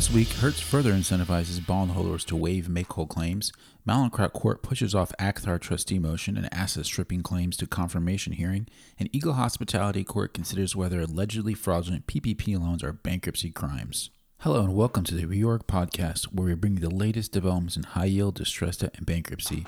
[0.00, 3.52] This week, Hertz further incentivizes bondholders to waive make-whole claims.
[3.86, 8.66] Mallinckrodt Court pushes off Acthar trustee motion and asset stripping claims to confirmation hearing.
[8.98, 14.08] And Eagle Hospitality Court considers whether allegedly fraudulent PPP loans are bankruptcy crimes.
[14.38, 17.82] Hello and welcome to the Reorg podcast, where we bring you the latest developments in
[17.82, 19.66] high yield, distressed debt, and bankruptcy.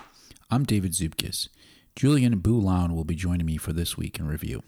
[0.50, 1.50] I'm David Zupkis.
[1.94, 4.62] Julian Boulogne will be joining me for this week in review.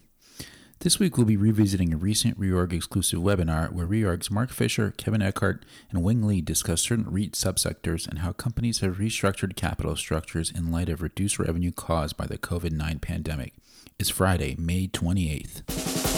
[0.85, 5.23] This week, we'll be revisiting a recent Reorg exclusive webinar where Reorg's Mark Fisher, Kevin
[5.23, 10.51] Eckhart, and Wing Lee discuss certain REIT subsectors and how companies have restructured capital structures
[10.51, 13.55] in light of reduced revenue caused by the COVID 9 pandemic.
[13.99, 16.14] It's Friday, May 28th.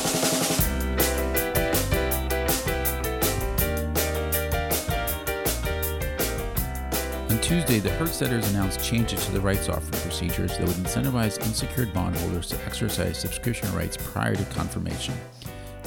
[7.28, 11.92] On Tuesday, the Hertz announced changes to the rights offering procedures that would incentivize unsecured
[11.92, 15.12] bondholders to exercise subscription rights prior to confirmation.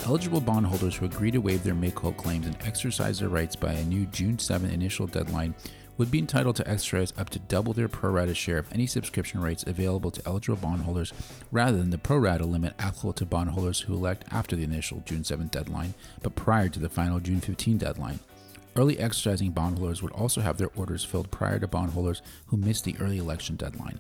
[0.05, 3.85] Eligible bondholders who agree to waive their make-whole claims and exercise their rights by a
[3.85, 5.55] new June 7 initial deadline
[5.97, 9.41] would be entitled to exercise up to double their pro rata share of any subscription
[9.41, 11.13] rights available to eligible bondholders
[11.51, 15.23] rather than the pro rata limit applicable to bondholders who elect after the initial June
[15.23, 18.19] 7 deadline but prior to the final June 15 deadline.
[18.75, 22.95] Early exercising bondholders would also have their orders filled prior to bondholders who missed the
[22.99, 23.99] early election deadline.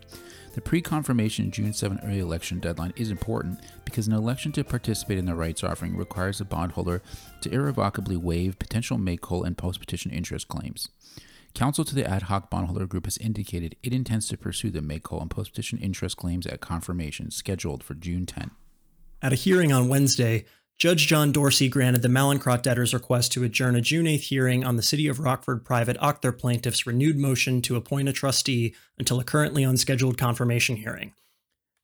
[0.53, 5.17] The pre confirmation June 7 early election deadline is important because an election to participate
[5.17, 7.01] in the rights offering requires a bondholder
[7.41, 10.89] to irrevocably waive potential make whole and post petition interest claims.
[11.53, 15.07] Counsel to the ad hoc bondholder group has indicated it intends to pursue the make
[15.07, 18.51] whole and post petition interest claims at confirmation scheduled for June 10.
[19.21, 20.45] At a hearing on Wednesday,
[20.79, 24.77] Judge John Dorsey granted the Mallinckrodt debtors' request to adjourn a June 8th hearing on
[24.77, 29.25] the City of Rockford private Acthar plaintiffs' renewed motion to appoint a trustee until a
[29.25, 31.11] currently unscheduled confirmation hearing.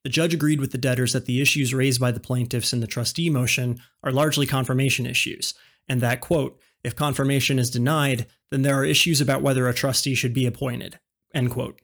[0.05, 2.87] The judge agreed with the debtors that the issues raised by the plaintiffs in the
[2.87, 5.53] trustee motion are largely confirmation issues,
[5.89, 10.15] and that, quote, if confirmation is denied, then there are issues about whether a trustee
[10.15, 10.99] should be appointed,
[11.33, 11.81] end quote.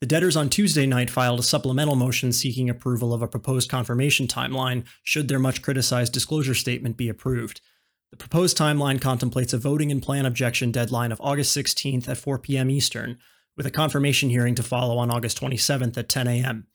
[0.00, 4.26] The debtors on Tuesday night filed a supplemental motion seeking approval of a proposed confirmation
[4.26, 7.62] timeline should their much criticized disclosure statement be approved.
[8.10, 12.38] The proposed timeline contemplates a voting and plan objection deadline of August 16th at 4
[12.38, 12.68] p.m.
[12.68, 13.18] Eastern,
[13.56, 16.66] with a confirmation hearing to follow on August 27th at 10 a.m.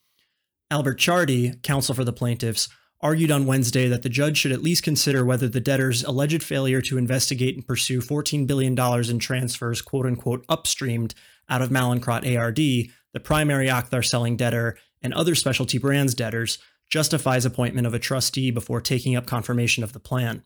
[0.71, 2.69] Albert Chardy, counsel for the plaintiffs,
[3.01, 6.81] argued on Wednesday that the judge should at least consider whether the debtors' alleged failure
[6.81, 8.77] to investigate and pursue $14 billion
[9.09, 11.13] in transfers, quote unquote, upstreamed
[11.49, 16.57] out of Mallinckrodt ARD the primary Acthar selling debtor, and other specialty brands debtors
[16.89, 20.43] justifies appointment of a trustee before taking up confirmation of the plan.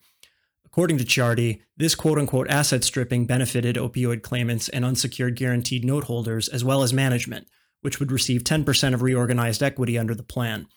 [0.65, 6.05] According to Chardy, this quote unquote asset stripping benefited opioid claimants and unsecured guaranteed note
[6.05, 7.47] holders as well as management,
[7.81, 10.67] which would receive 10% of reorganized equity under the plan.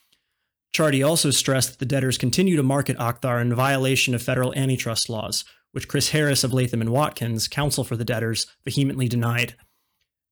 [0.74, 5.08] Chardy also stressed that the debtors continue to market Acthar in violation of federal antitrust
[5.08, 9.54] laws, which Chris Harris of Latham and Watkins, counsel for the debtors, vehemently denied.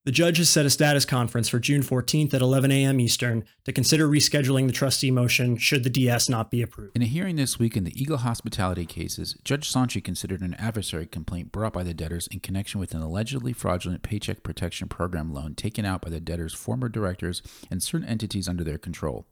[0.07, 3.01] The judge has set a status conference for June 14th at 11 a.m.
[3.01, 6.95] Eastern to consider rescheduling the trustee motion should the DS not be approved.
[6.95, 11.07] In a hearing this week in the Eagle Hospitality cases, Judge Sontchi considered an adversary
[11.07, 15.57] complaint brought by the debtors in connection with an allegedly fraudulent Paycheck Protection Program loan
[15.57, 19.27] taken out by the debtors' former directors and certain entities under their control.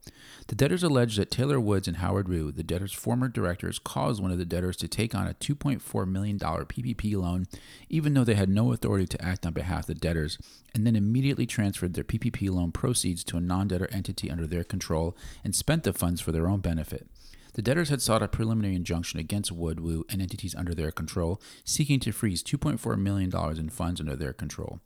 [0.47, 4.31] The debtors alleged that Taylor Woods and Howard Wu, the debtors' former directors, caused one
[4.31, 7.45] of the debtors to take on a $2.4 million PPP loan,
[7.87, 10.37] even though they had no authority to act on behalf of the debtors
[10.75, 14.65] and then immediately transferred their PPP loan proceeds to a non debtor entity under their
[14.65, 17.07] control and spent the funds for their own benefit.
[17.53, 22.01] The debtors had sought a preliminary injunction against Woodwoo and entities under their control, seeking
[22.01, 24.81] to freeze $2.4 million in funds under their control.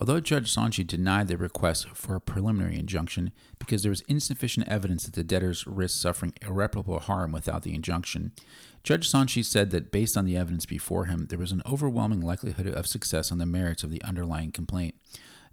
[0.00, 5.04] Although Judge Sontchi denied the request for a preliminary injunction because there was insufficient evidence
[5.04, 8.32] that the debtors risked suffering irreparable harm without the injunction,
[8.82, 12.66] Judge Sontchi said that based on the evidence before him, there was an overwhelming likelihood
[12.66, 14.94] of success on the merits of the underlying complaint.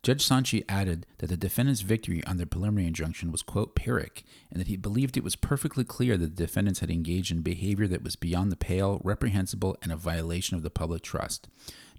[0.04, 4.60] Judge Sontchi added that the defendant's victory on the preliminary injunction was, quote, pyrrhic, and
[4.60, 8.04] that he believed it was perfectly clear that the defendants had engaged in behavior that
[8.04, 11.48] was beyond the pale, reprehensible, and a violation of the public trust.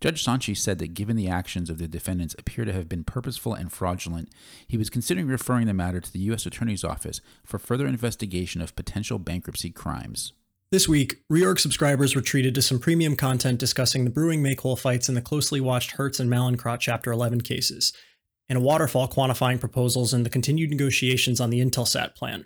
[0.02, 3.54] Judge Sontchi said that given the actions of the defendants appear to have been purposeful
[3.54, 4.28] and fraudulent,
[4.68, 6.44] he was considering referring the matter to the U.S.
[6.44, 10.34] Attorney's Office for further investigation of potential bankruptcy crimes.
[10.74, 15.08] This week, Reorg subscribers were treated to some premium content discussing the brewing make-whole fights
[15.08, 17.92] in the closely watched Hertz and Mallinckrodt Chapter 11 cases,
[18.48, 22.44] and a waterfall quantifying proposals and the continued negotiations on the Intelsat plan.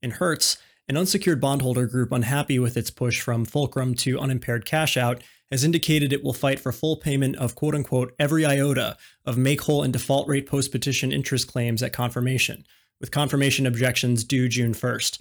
[0.00, 0.58] In Hertz,
[0.88, 5.64] an unsecured bondholder group unhappy with its push from fulcrum to unimpaired cash out has
[5.64, 9.82] indicated it will fight for full payment of quote unquote every iota of make whole
[9.82, 12.64] and default rate post petition interest claims at confirmation,
[13.00, 15.18] with confirmation objections due June 1st.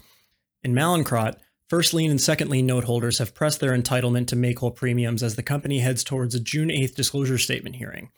[0.63, 4.59] In Mallinckrodt, First lien and second lien note holders have pressed their entitlement to make
[4.59, 8.12] whole premiums as the company heads towards a June 8th disclosure statement hearing.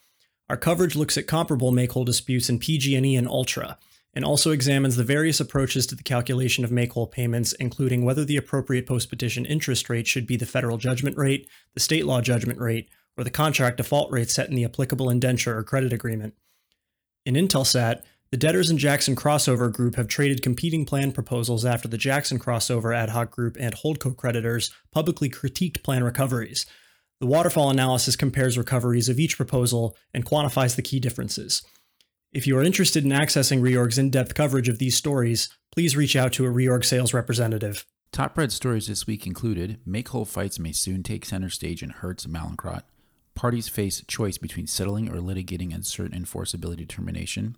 [0.49, 3.77] Our coverage looks at comparable make whole disputes in PG&E and Ultra,
[4.13, 8.25] and also examines the various approaches to the calculation of make whole payments, including whether
[8.25, 12.19] the appropriate post petition interest rate should be the federal judgment rate, the state law
[12.19, 16.33] judgment rate, or the contract default rate set in the applicable indenture or credit agreement.
[17.25, 21.97] In Intelsat, the debtors and Jackson crossover group have traded competing plan proposals after the
[21.97, 26.65] Jackson crossover ad hoc group and Holdco creditors publicly critiqued plan recoveries.
[27.19, 31.63] The waterfall analysis compares recoveries of each proposal and quantifies the key differences.
[32.33, 36.15] If you are interested in accessing Reorg's in depth coverage of these stories, please reach
[36.15, 37.85] out to a Reorg sales representative.
[38.11, 41.91] Top read stories this week included Make whole fights may soon take center stage in
[41.91, 42.83] Hertz Mallinckrodt.
[43.35, 47.55] Parties face choice between settling or litigating uncertain enforceability determination.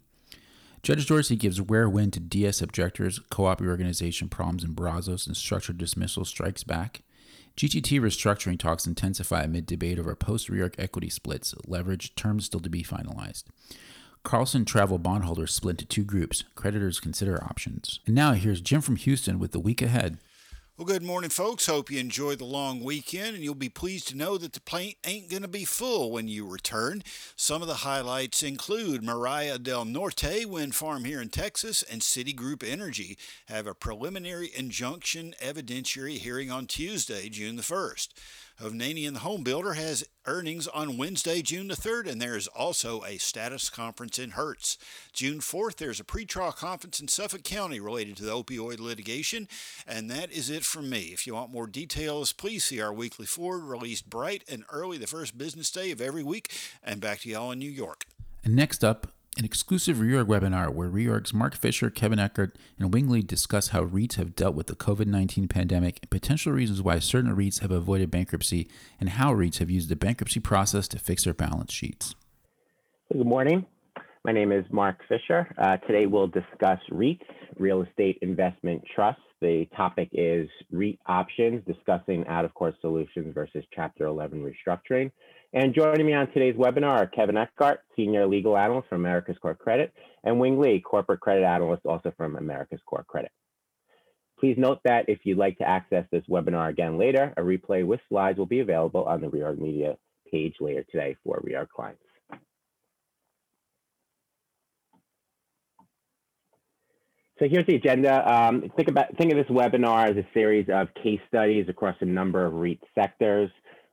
[0.81, 5.35] Judge Dorsey gives rare win to DS objectors, co op reorganization problems in Brazos, and
[5.35, 7.01] structured dismissal strikes back.
[7.57, 12.69] GTT restructuring talks intensify amid debate over post reorg equity splits, leverage terms still to
[12.69, 13.43] be finalized.
[14.23, 16.43] Carlson travel bondholders split into two groups.
[16.55, 17.99] Creditors consider options.
[18.05, 20.19] And now here's Jim from Houston with the week ahead.
[20.79, 21.65] Well, good morning, folks.
[21.65, 24.93] Hope you enjoy the long weekend, and you'll be pleased to know that the plane
[25.05, 27.03] ain't going to be full when you return.
[27.35, 32.63] Some of the highlights include Mariah del Norte Wind Farm here in Texas and Citigroup
[32.63, 33.17] Energy
[33.47, 38.07] have a preliminary injunction evidentiary hearing on Tuesday, June the 1st.
[38.61, 43.01] Hovnanian the Home Builder has earnings on Wednesday, June the 3rd, and there is also
[43.05, 44.77] a status conference in Hertz.
[45.13, 49.47] June 4th, there's a pretrial conference in Suffolk County related to the opioid litigation,
[49.87, 51.11] and that is it from me.
[51.13, 55.07] If you want more details, please see our weekly forward released bright and early the
[55.07, 56.51] first business day of every week,
[56.83, 58.07] and back to y'all in New York.
[58.43, 59.07] And next up,
[59.37, 63.83] an exclusive Reorg webinar where Reorg's Mark Fisher, Kevin Eckert, and Wing Lee discuss how
[63.83, 67.71] REITs have dealt with the COVID 19 pandemic and potential reasons why certain REITs have
[67.71, 68.67] avoided bankruptcy
[68.99, 72.15] and how REITs have used the bankruptcy process to fix their balance sheets.
[73.11, 73.65] Good morning.
[74.25, 75.47] My name is Mark Fisher.
[75.57, 77.21] Uh, today we'll discuss REITs,
[77.57, 79.21] Real Estate Investment Trusts.
[79.41, 85.11] The topic is REIT options, discussing out of court solutions versus Chapter 11 restructuring.
[85.51, 89.55] And joining me on today's webinar are Kevin Eckhart, Senior Legal Analyst from America's Core
[89.55, 89.91] Credit,
[90.23, 93.31] and Wing Lee, Corporate Credit Analyst also from America's Core Credit.
[94.39, 97.99] Please note that if you'd like to access this webinar again later, a replay with
[98.09, 99.97] slides will be available on the Reorg Media
[100.31, 102.03] page later today for Reorg clients.
[107.39, 108.31] So here's the agenda.
[108.31, 112.05] Um, think about think of this webinar as a series of case studies across a
[112.05, 113.49] number of REIT sectors.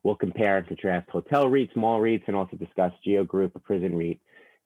[0.06, 3.96] We'll compare and contrast hotel REITs, mall REITs, and also discuss Geo Group, a prison
[3.96, 4.20] REIT.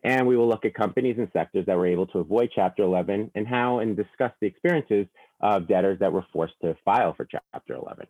[0.05, 3.31] And we will look at companies and sectors that were able to avoid Chapter 11
[3.35, 5.07] and how and discuss the experiences
[5.41, 8.07] of debtors that were forced to file for Chapter 11.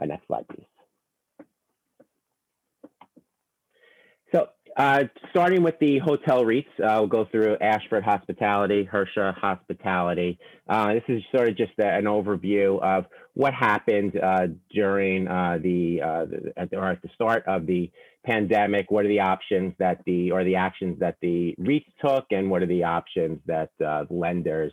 [0.00, 0.68] Uh, next slide, please.
[4.30, 4.46] So
[4.76, 10.38] uh, starting with the hotel REITs, uh, we'll go through Ashford Hospitality, Hersha Hospitality.
[10.68, 15.58] Uh, this is sort of just a, an overview of what happened uh, during uh,
[15.62, 17.90] the, uh, the or at the start of the
[18.24, 18.90] pandemic.
[18.90, 22.62] What are the options that the or the actions that the REITs took, and what
[22.62, 23.70] are the options that
[24.10, 24.72] lenders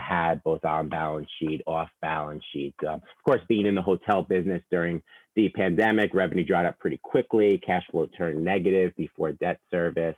[0.00, 2.74] had both on balance sheet, off balance sheet.
[2.86, 5.02] of course, being in the hotel business during
[5.36, 10.16] the pandemic, revenue dried up pretty quickly, cash flow turned negative before debt service.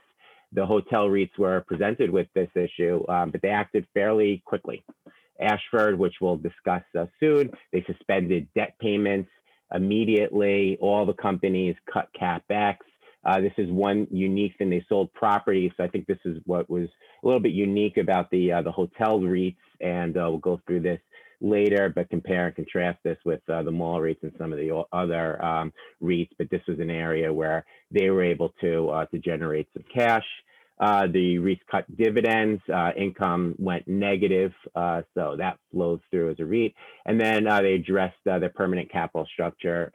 [0.53, 4.83] The hotel REITs were presented with this issue, um, but they acted fairly quickly.
[5.39, 9.29] Ashford, which we'll discuss uh, soon, they suspended debt payments
[9.73, 10.77] immediately.
[10.79, 12.77] All the companies cut capex.
[13.25, 14.69] Uh, this is one unique thing.
[14.69, 16.87] They sold property, so I think this is what was
[17.23, 20.81] a little bit unique about the uh, the hotel REITs, and uh, we'll go through
[20.81, 20.99] this
[21.41, 24.83] later, but compare and contrast this with uh, the mall REITs and some of the
[24.91, 26.29] other um, REITs.
[26.37, 30.25] But this was an area where they were able to uh, to generate some cash.
[30.79, 36.39] Uh, the REITs cut dividends, uh, income went negative, uh, so that flows through as
[36.39, 36.75] a REIT.
[37.07, 39.91] And then they addressed their permanent capital structure,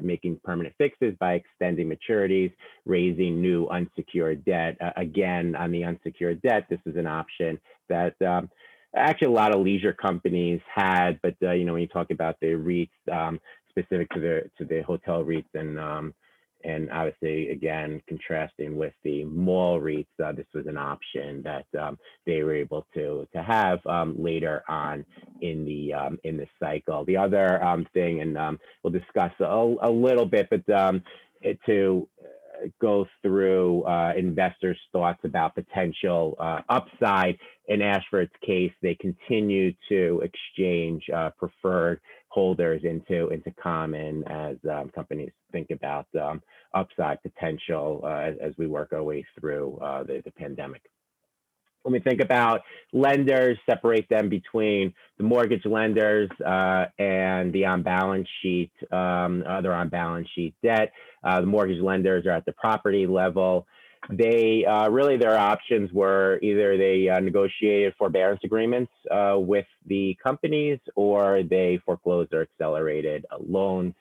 [0.00, 2.52] making permanent fixes by extending maturities,
[2.84, 4.76] raising new unsecured debt.
[4.96, 8.50] again, on the unsecured debt, this is an option that um,
[8.96, 12.36] actually a lot of leisure companies had, but uh, you know when you talk about
[12.40, 16.14] the REITs um, specific to the to the hotel REITs and um,
[16.64, 21.98] and obviously again contrasting with the mall REITs, uh, this was an option that um,
[22.26, 25.04] they were able to to have um, later on
[25.40, 27.04] in the um, in the cycle.
[27.04, 30.66] The other um, thing, and we'll discuss a, a, little bit, but
[31.66, 32.08] to
[32.80, 37.38] go through uh, investors' thoughts about potential uh, upside.
[37.68, 42.00] In Ashford's case, they continue to exchange uh, preferred
[42.32, 46.42] holders into into common as um, companies think about um,
[46.74, 50.80] upside potential uh, as, as, we work our way through uh, the, the pandemic
[51.82, 52.62] when we think about
[52.92, 59.72] lenders, separate them between the mortgage lenders uh, and the on balance sheet, um, other
[59.72, 60.92] on balance sheet debt.
[61.24, 63.66] Uh, the mortgage lenders are at the property level.
[64.10, 70.16] They uh, really, their options were either they uh, negotiated forbearance agreements uh, with the
[70.22, 73.94] companies or they foreclosed or accelerated uh, loans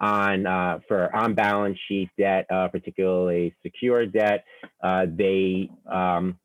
[0.00, 4.44] on uh, for on balance sheet debt, uh, particularly secured debt.
[4.82, 6.38] They um,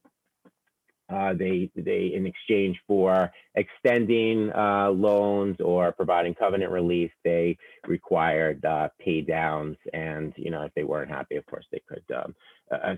[1.13, 8.63] uh, they, they, in exchange for extending uh, loans or providing covenant relief, they required
[8.65, 9.77] uh, pay downs.
[9.93, 12.33] And, you know, if they weren't happy, of course, they could um,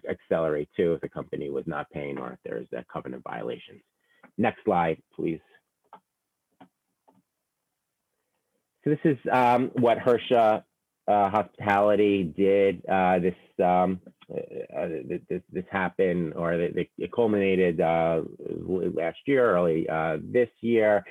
[0.10, 3.82] accelerate too if the company was not paying or if there's a covenant violations.
[4.38, 5.40] Next slide, please.
[8.84, 10.64] So this is um, what Hersha
[11.08, 12.86] uh, Hospitality did.
[12.88, 14.00] Uh, this um,
[14.34, 14.38] uh,
[14.76, 14.88] uh,
[15.30, 18.22] this, this happened or it, culminated uh,
[18.60, 21.06] last year, early uh, this year.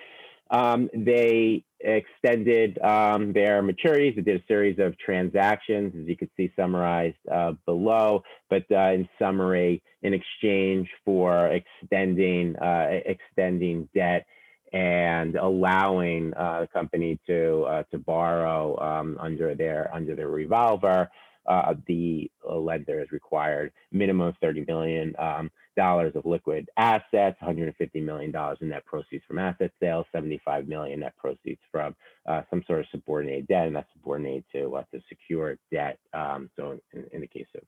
[0.51, 4.17] Um, they extended um, their maturities.
[4.17, 8.23] They did a series of transactions, as you can see summarized uh, below.
[8.51, 14.27] But uh, in summary, in exchange for extending extending debt
[14.73, 21.09] and allowing the company to to borrow um, under their under their revolver
[21.47, 28.31] uh, the lender is required minimum of 30 million um, of liquid assets, 150 million
[28.31, 31.95] dollars in net proceeds from asset sales, $75 million net proceeds from
[32.27, 35.99] uh, some sort of subordinated debt, and that's subordinated to uh, to secured debt.
[36.13, 37.63] Um, so in, in, the case of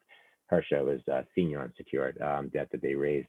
[0.53, 3.29] Hersha, was uh, senior unsecured um, debt that they raised.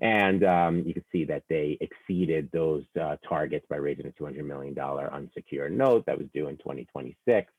[0.00, 4.44] And um, you can see that they exceeded those uh, targets by raising a $200
[4.44, 7.50] million unsecured note that was due in 2026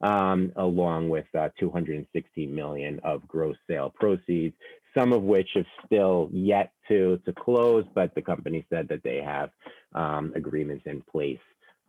[0.00, 4.54] um, along with uh, 260 million of gross sale proceeds,
[4.96, 9.20] some of which have still yet to to close, but the company said that they
[9.22, 9.50] have
[9.94, 11.38] um, agreements in place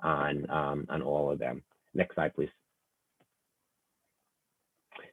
[0.01, 1.61] on um, on all of them.
[1.93, 2.49] Next slide, please.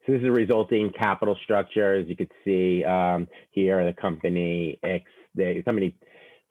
[0.07, 1.95] So this is a resulting capital structure.
[1.95, 5.95] As you can see um, here, the company, x the company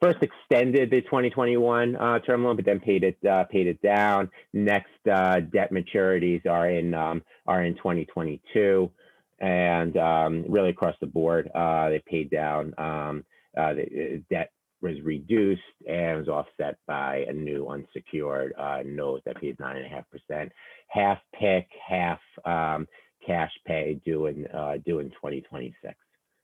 [0.02, 4.28] first extended the 2021 uh, term loan, but then paid it uh, paid it down.
[4.52, 8.90] Next uh, debt maturities are in um, are in 2022,
[9.38, 12.74] and um, really across the board, uh, they paid down.
[12.78, 13.24] Um,
[13.56, 18.52] uh, the uh, debt was reduced and was offset by a new unsecured
[18.84, 20.50] note that paid nine and a half percent,
[20.88, 22.88] half PIK, half um,
[23.24, 24.48] cash pay due in
[24.84, 25.94] due in 2026.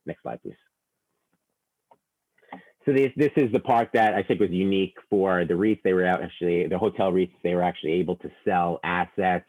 [0.07, 0.68] Next slide, please.
[2.87, 5.83] So this this is the part that I think was unique for the REITs.
[5.83, 7.33] They were actually the hotel REITs.
[7.43, 9.45] They were actually able to sell assets.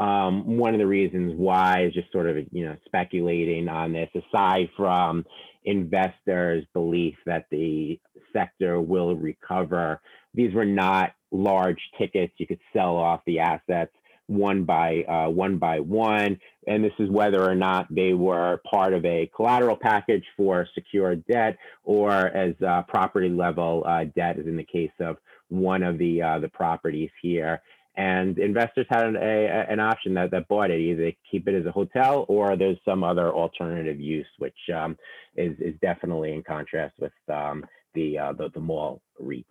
[0.00, 4.08] Um, one of the reasons why is just sort of you know speculating on this.
[4.14, 5.26] Aside from
[5.64, 8.00] investors' belief that the
[8.32, 10.00] sector will recover,
[10.34, 12.32] these were not large tickets.
[12.38, 13.92] You could sell off the assets
[14.28, 18.92] one by uh, one by one, and this is whether or not they were part
[18.92, 24.46] of a collateral package for secured debt or as uh, property level uh, debt, as
[24.46, 25.16] in the case of
[25.48, 27.60] one of the uh, the properties here.
[27.96, 30.78] And investors had an, a, an option that, that bought it.
[30.78, 34.96] Either keep it as a hotel or there's some other alternative use, which um,
[35.36, 39.46] is, is definitely in contrast with um, the, uh, the, the mall REITs.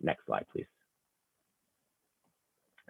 [0.00, 0.64] Next slide, please.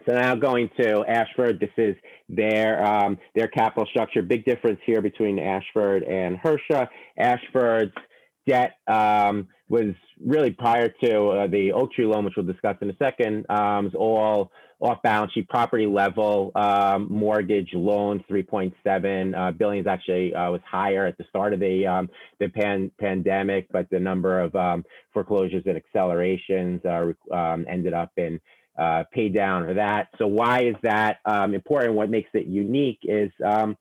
[0.07, 1.97] So now going to Ashford, this is
[2.29, 4.23] their um, their capital structure.
[4.23, 6.89] Big difference here between Ashford and Hersha.
[7.19, 7.93] Ashford's
[8.47, 9.95] debt um, was
[10.25, 13.95] really prior to uh, the Oaktree loan, which we'll discuss in a second, um, was
[13.95, 20.61] all off balance sheet property level um, mortgage loans, 3.7 uh, billions actually uh, was
[20.71, 24.85] higher at the start of the um, the pan- pandemic, but the number of um,
[25.15, 28.39] foreclosures and accelerations uh, um, ended up in
[28.79, 30.09] uh, pay down or that.
[30.19, 31.95] So why is that um, important?
[31.95, 33.77] What makes it unique is um,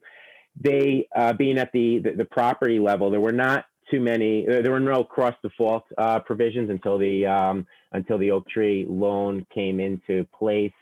[0.59, 3.09] they uh, being at the, the, the property level.
[3.09, 4.45] There were not too many.
[4.45, 9.79] There were no cross default uh, provisions until the um, until the Oaktree loan came
[9.79, 10.73] into place.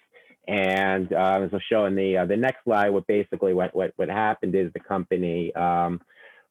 [0.48, 3.94] And uh, as I'll show in the uh, the next slide, what basically what what
[3.96, 6.02] what happened is the company um,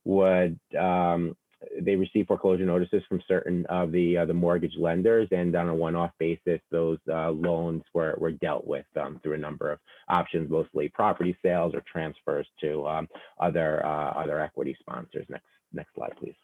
[0.05, 1.37] would um,
[1.81, 5.75] they received foreclosure notices from certain of the uh, the mortgage lenders, and on a
[5.75, 10.50] one-off basis, those uh, loans were were dealt with um, through a number of options,
[10.50, 15.26] mostly property sales or transfers to um, other uh, other equity sponsors.
[15.29, 16.35] Next next slide, please.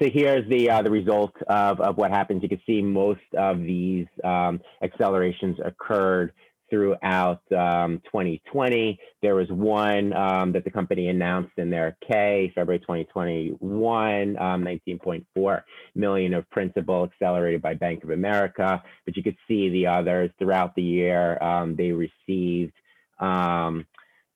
[0.00, 2.42] So here's the uh, the result of, of what happens.
[2.42, 6.32] You can see most of these um, accelerations occurred
[6.70, 8.98] throughout um, 2020.
[9.22, 15.62] There was one um, that the company announced in their K, February 2021, um, 19.4
[15.94, 18.82] million of principal accelerated by Bank of America.
[19.04, 21.42] But you could see the others throughout the year.
[21.42, 22.72] Um, they received
[23.20, 23.86] um,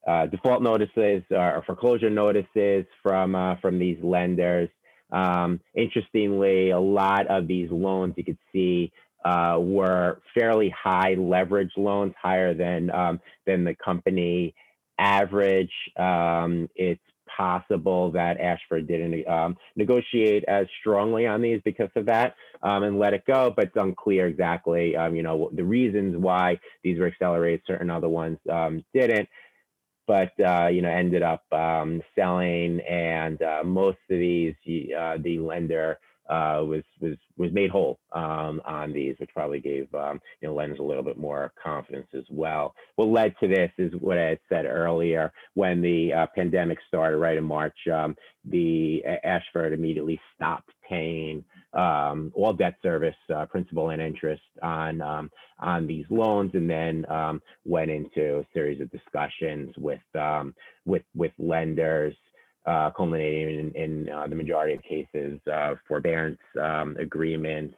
[0.06, 4.68] uh, default notices or foreclosure notices from uh, from these lenders.
[5.12, 8.92] Um, interestingly, a lot of these loans you could see
[9.24, 14.54] uh, were fairly high leverage loans, higher than um, than the company
[14.98, 15.72] average.
[15.98, 17.00] Um, it's
[17.36, 22.98] possible that Ashford didn't um, negotiate as strongly on these because of that um, and
[22.98, 27.06] let it go, but it's unclear exactly, um, you know, the reasons why these were
[27.06, 29.28] accelerated, certain other ones um, didn't.
[30.06, 31.44] But uh, you know, ended up
[32.16, 34.54] selling, and uh, most of these,
[34.98, 36.00] uh, the lender
[36.30, 40.54] uh, was was was made whole um, on these, which probably gave um, you know
[40.54, 42.74] lenders a little bit more confidence as well.
[42.96, 47.18] What led to this is what I had said earlier when the uh, pandemic started,
[47.18, 47.76] right in March.
[47.92, 55.00] Um, the Ashford immediately stopped paying um, all debt service, uh, principal and interest on
[55.00, 60.00] um, on these loans, and then um, went into a series of discussions with
[60.86, 62.14] with with lenders
[62.66, 67.74] uh, culminating in, in uh, the majority of cases uh, forbearance um, agreements,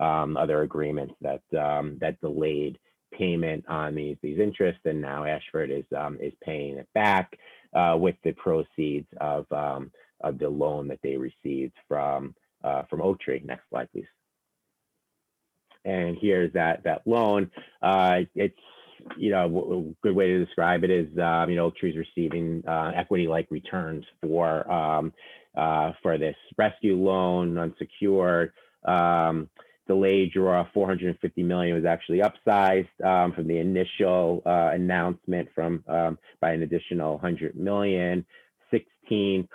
[0.00, 2.78] um, other agreements that um, that delayed
[3.12, 7.38] payment on these these interests, and now Ashford is um, is paying it back
[7.74, 13.00] uh, with the proceeds of um, of the loan that they received from uh, from
[13.00, 13.40] Oaktree.
[13.44, 14.06] Next slide, please.
[15.84, 17.50] And here's that that loan.
[17.82, 18.58] Uh, it's
[19.16, 22.92] you know, a good way to describe it is, um, you know, Oaktree's receiving uh,
[22.94, 25.12] equity-like returns for um,
[25.56, 28.52] uh, for this rescue loan, unsecured.
[28.84, 29.48] Um,
[29.88, 36.18] delayed draw 450 million was actually upsized um, from the initial uh, announcement from um,
[36.40, 38.24] by an additional 100 million.
[38.70, 39.48] 16%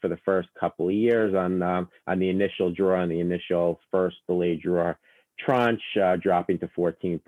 [0.00, 3.78] for the first couple of years on um, on the initial draw on the initial
[3.90, 4.92] first delayed draw
[5.38, 7.20] tranche, uh, dropping to 14%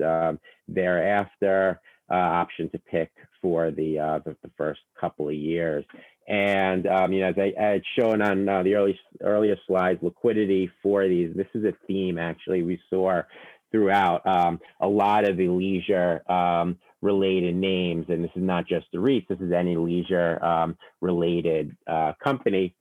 [0.00, 1.80] um, thereafter.
[2.12, 5.84] Uh, option to pick for the, uh, the, the first couple of years.
[6.26, 10.70] And um, you know, as I, had shown on uh, the early earlier slides, liquidity
[10.82, 11.34] for these.
[11.36, 13.22] This is a theme actually we saw
[13.72, 18.86] throughout um, a lot of the leisure um, related names, and this is not just
[18.92, 19.28] the REITs.
[19.28, 22.74] This is any leisure um, related uh, company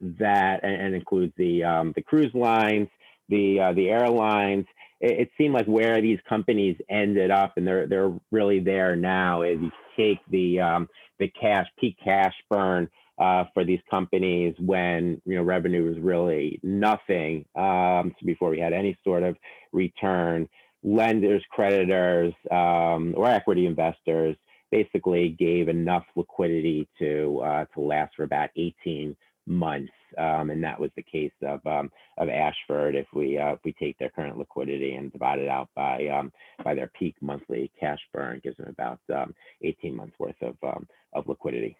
[0.00, 2.88] that and, and includes the um, the cruise lines
[3.28, 4.66] the uh, the airlines.
[5.00, 9.42] It, it, seemed like where these companies ended up, and they're they're really there now.
[9.42, 15.20] Is you take the um, the cash peak cash burn uh, for these companies when
[15.24, 19.36] you know revenue was really nothing um, before we had any sort of
[19.72, 20.48] return.
[20.86, 24.36] Lenders, creditors, um, or equity investors
[24.70, 30.78] basically gave enough liquidity to uh, to last for about 18 months, um, and that
[30.78, 32.94] was the case of um, of Ashford.
[32.94, 36.32] If we uh, if we take their current liquidity and divide it out by um,
[36.62, 40.86] by their peak monthly cash burn, gives them about um, 18 months worth of um,
[41.12, 41.76] of liquidity.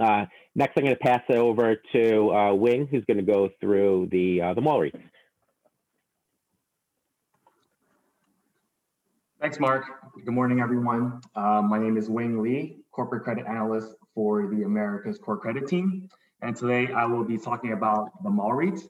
[0.00, 3.50] Uh, next, I'm going to pass it over to uh, Wing, who's going to go
[3.60, 5.00] through the uh, the mall REITs.
[9.40, 9.84] Thanks, Mark.
[10.24, 11.20] Good morning, everyone.
[11.34, 16.08] Uh, my name is Wing Lee, corporate credit analyst for the Americas Core Credit Team.
[16.42, 18.80] And today I will be talking about the mall REIT.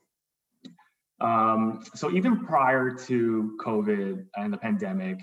[1.20, 5.18] Um, so even prior to COVID and the pandemic,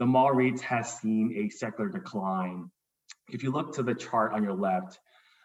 [0.00, 2.70] the mall REIT has seen a secular decline.
[3.28, 4.98] If you look to the chart on your left,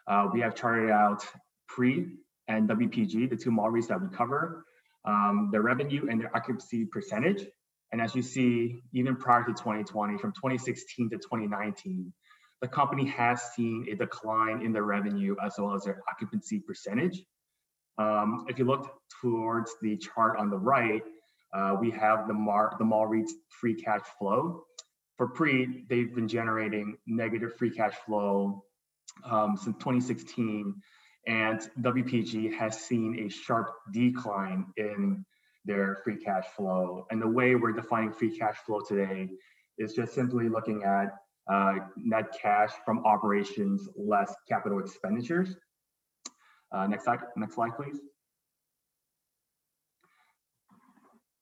[0.08, 1.24] uh, we have charted out
[1.68, 2.08] pre
[2.48, 4.64] and WPG, the two mall REITs that we cover,
[5.04, 7.46] um, their revenue and their occupancy percentage.
[7.92, 12.12] And as you see, even prior to 2020, from 2016 to 2019,
[12.62, 17.22] the company has seen a decline in their revenue as well as their occupancy percentage.
[17.98, 21.02] Um, if you look towards the chart on the right,
[21.54, 24.64] uh, we have the, Mar- the mall REIT's free cash flow.
[25.16, 28.64] For pre, they've been generating negative free cash flow
[29.24, 30.74] um, since 2016,
[31.26, 35.24] and WPG has seen a sharp decline in
[35.64, 37.06] their free cash flow.
[37.10, 39.30] And the way we're defining free cash flow today
[39.78, 41.16] is just simply looking at
[41.48, 45.56] uh, net cash from operations less capital expenditures.
[46.72, 47.98] Uh, next slide, next slide, please.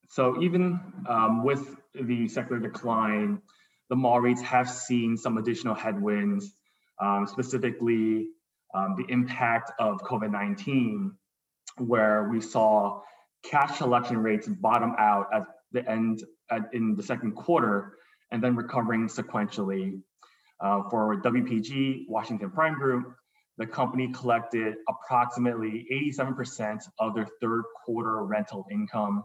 [0.08, 3.40] So even um, with the secular decline,
[3.88, 6.54] the mall rates have seen some additional headwinds,
[7.00, 8.28] um, specifically
[8.74, 11.12] um, the impact of COVID-19,
[11.78, 13.00] where we saw
[13.42, 17.94] cash collection rates bottom out at the end at, in the second quarter
[18.30, 20.00] and then recovering sequentially.
[20.60, 23.14] Uh, for WPG, Washington Prime Group,
[23.58, 29.24] the company collected approximately 87% of their third quarter rental income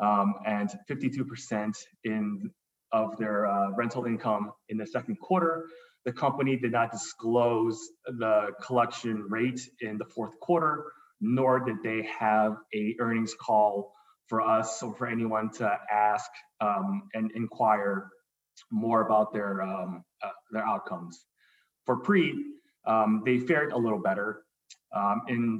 [0.00, 2.50] um, and 52% in
[2.92, 5.66] of their uh, rental income in the second quarter.
[6.04, 10.84] The company did not disclose the collection rate in the fourth quarter,
[11.20, 13.93] nor did they have a earnings call
[14.28, 18.10] for us or for anyone to ask um, and inquire
[18.70, 21.24] more about their um, uh, their outcomes.
[21.86, 22.34] For pre,
[22.86, 24.42] um, they fared a little better.
[24.94, 25.58] Um, in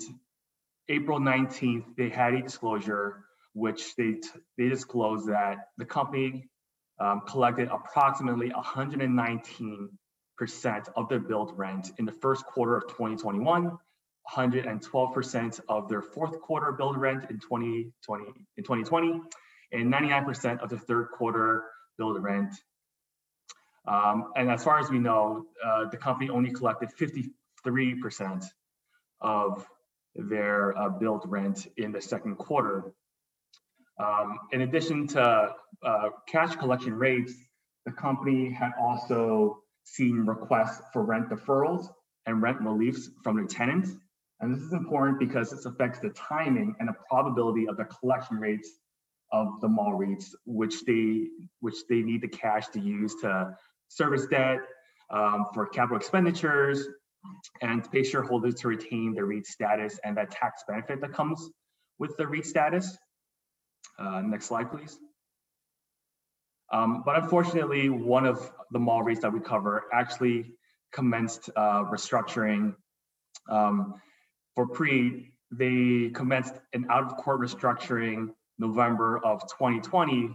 [0.88, 4.20] April 19th, they had a disclosure which they
[4.58, 6.48] they disclosed that the company
[7.00, 9.88] um, collected approximately 119
[10.36, 13.78] percent of their billed rent in the first quarter of 2021
[14.32, 18.24] 112% of their fourth quarter billed rent in 2020
[18.56, 19.20] in 2020
[19.72, 21.64] and 99% of the third quarter
[21.98, 22.54] billed rent.
[23.86, 28.44] Um, and as far as we know uh, the company only collected 53%
[29.20, 29.66] of
[30.14, 30.90] their uh,
[31.26, 32.92] rent in the second quarter.
[33.98, 37.34] Um, in addition to uh, cash collection rates
[37.84, 41.88] the company had also seen requests for rent deferrals
[42.26, 43.94] and rent reliefs from their tenants
[44.40, 48.38] and this is important because this affects the timing and the probability of the collection
[48.38, 48.78] rates
[49.32, 51.28] of the mall REITs, which they
[51.60, 53.56] which they need the cash to use to
[53.88, 54.58] service debt,
[55.10, 56.86] um, for capital expenditures,
[57.62, 61.50] and to pay shareholders to retain their REIT status and that tax benefit that comes
[61.98, 62.96] with the REIT status.
[63.98, 64.98] Uh, next slide, please.
[66.72, 70.54] Um, but unfortunately, one of the mall REITs that we cover actually
[70.92, 72.74] commenced uh, restructuring
[73.48, 73.94] um,
[74.54, 80.30] for PREIT, they commenced an out-of-court restructuring November of 2020.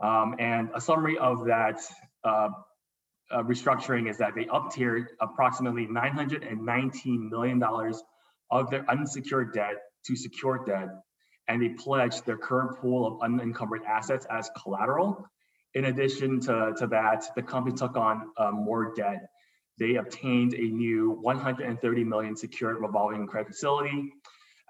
[0.00, 1.80] Um, and a summary of that
[2.24, 2.50] uh,
[3.30, 7.62] uh, restructuring is that they up-tiered approximately $919 million
[8.50, 9.74] of their unsecured debt
[10.06, 10.88] to secured debt,
[11.48, 15.26] and they pledged their current pool of unencumbered assets as collateral.
[15.74, 19.28] In addition to, to that, the company took on uh, more debt
[19.78, 24.12] they obtained a new 130 million secured revolving credit facility,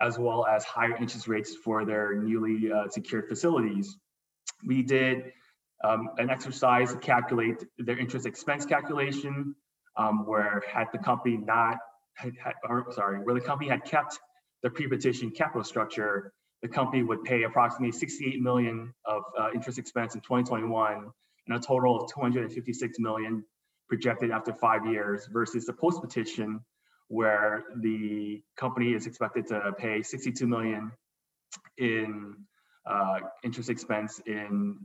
[0.01, 3.97] as well as higher interest rates for their newly uh, secured facilities.
[4.67, 5.33] We did
[5.85, 9.55] um, an exercise to calculate their interest expense calculation,
[9.97, 11.79] um, where had the company not,
[12.15, 14.19] had, had, or sorry, where the company had kept
[14.63, 20.15] the pre-petition capital structure, the company would pay approximately 68 million of uh, interest expense
[20.15, 21.11] in 2021
[21.47, 23.45] and a total of 256 million
[23.89, 26.61] projected after five years versus the post petition
[27.09, 30.93] where the company is expected to pay 62 million
[31.79, 32.35] in
[32.87, 34.79] uh, interest expense in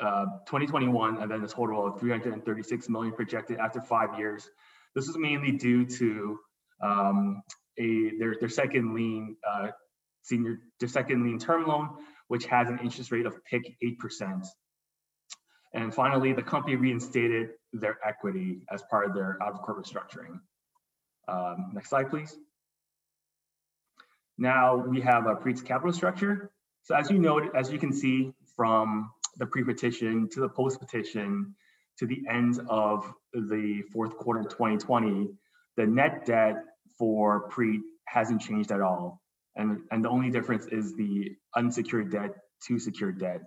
[0.00, 4.50] uh, 2021 and then a total of 336 million projected after five years.
[4.94, 6.38] This is mainly due to
[6.82, 7.42] um,
[7.78, 9.68] a their, their second lien uh,
[10.22, 11.90] senior their second lien term loan,
[12.28, 14.46] which has an interest rate of PIK 8%.
[15.74, 20.40] And finally, the company reinstated their equity as part of their out of court restructuring.
[21.28, 22.36] Um, next slide, please.
[24.38, 26.50] Now we have a PREIT's capital structure.
[26.82, 31.54] So as you know, as you can see from the pre-petition to the post-petition
[31.98, 35.28] to the end of the fourth quarter of 2020,
[35.76, 36.56] the net debt
[36.98, 39.22] for PREIT hasn't changed at all.
[39.56, 42.34] And, and the only difference is the unsecured debt
[42.66, 43.42] to secured debt.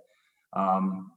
[0.53, 1.11] Um,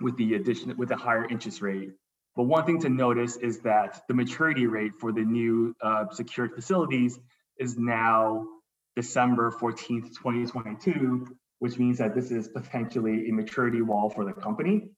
[0.00, 1.92] with the addition with the higher interest rate.
[2.36, 6.54] But one thing to notice is that the maturity rate for the new uh, secured
[6.54, 7.18] facilities
[7.58, 8.46] is now
[8.94, 11.26] December 14th, 2022,
[11.58, 14.90] which means that this is potentially a maturity wall for the company.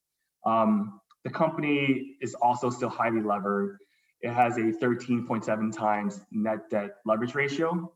[0.44, 3.78] Um, the company is also still highly levered.
[4.22, 7.92] It has a 13.7 times net debt leverage ratio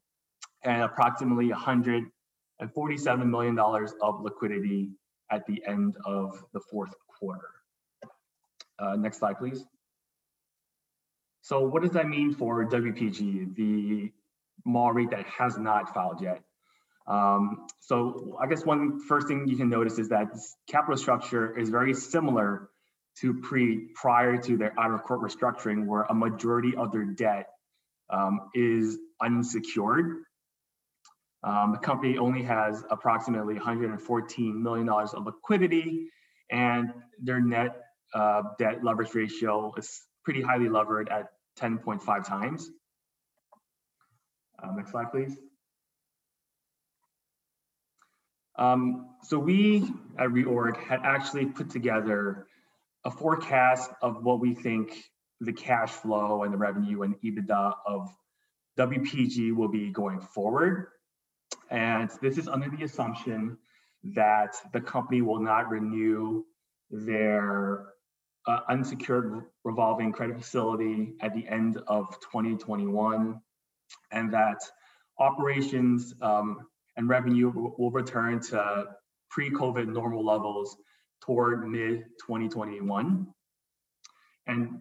[0.63, 2.07] and approximately $147
[3.27, 4.91] million of liquidity
[5.31, 7.49] at the end of the fourth quarter.
[8.79, 9.65] Uh, next slide, please.
[11.43, 14.13] So what does that mean for WPG, the
[14.65, 16.43] mall rate that has not filed yet?
[17.07, 20.29] Um, so I guess one first thing you can notice is that
[20.69, 22.71] capital structure is very similar
[23.21, 27.49] to pre prior to their out of court restructuring, where a majority of their debt
[28.11, 30.23] um, is unsecured.
[31.45, 36.09] Um, the company only has approximately 114 million dollars of liquidity,
[36.51, 37.77] and their net
[38.15, 42.71] uh, debt leverage ratio is pretty highly levered at 10.5 times.
[44.63, 45.37] Uh, next slide, please.
[48.57, 49.83] Um, so we
[50.19, 52.47] at Reorg had actually put together
[53.05, 54.97] a forecast of what we think
[55.41, 58.09] the cash flow and the revenue and EBITDA of
[58.79, 60.87] WPG will be going forward.
[61.75, 63.59] And this is under the assumption
[64.15, 66.45] that the company will not renew
[66.89, 67.87] their
[68.47, 73.41] uh, unsecured revolving credit facility at the end of 2021
[74.13, 74.59] and that
[75.19, 78.85] operations um, and revenue will return to
[79.31, 80.77] pre-COVID normal levels
[81.23, 83.27] toward mid 2021.
[84.47, 84.81] And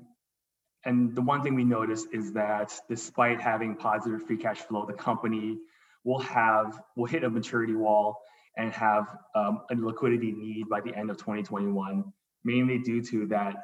[0.86, 4.94] and the one thing we noticed is that despite having positive free cash flow, the
[4.94, 5.58] company
[6.04, 8.20] will have we'll hit a maturity wall
[8.58, 12.04] and have um, a liquidity need by the end of 2021,
[12.44, 13.56] mainly due to that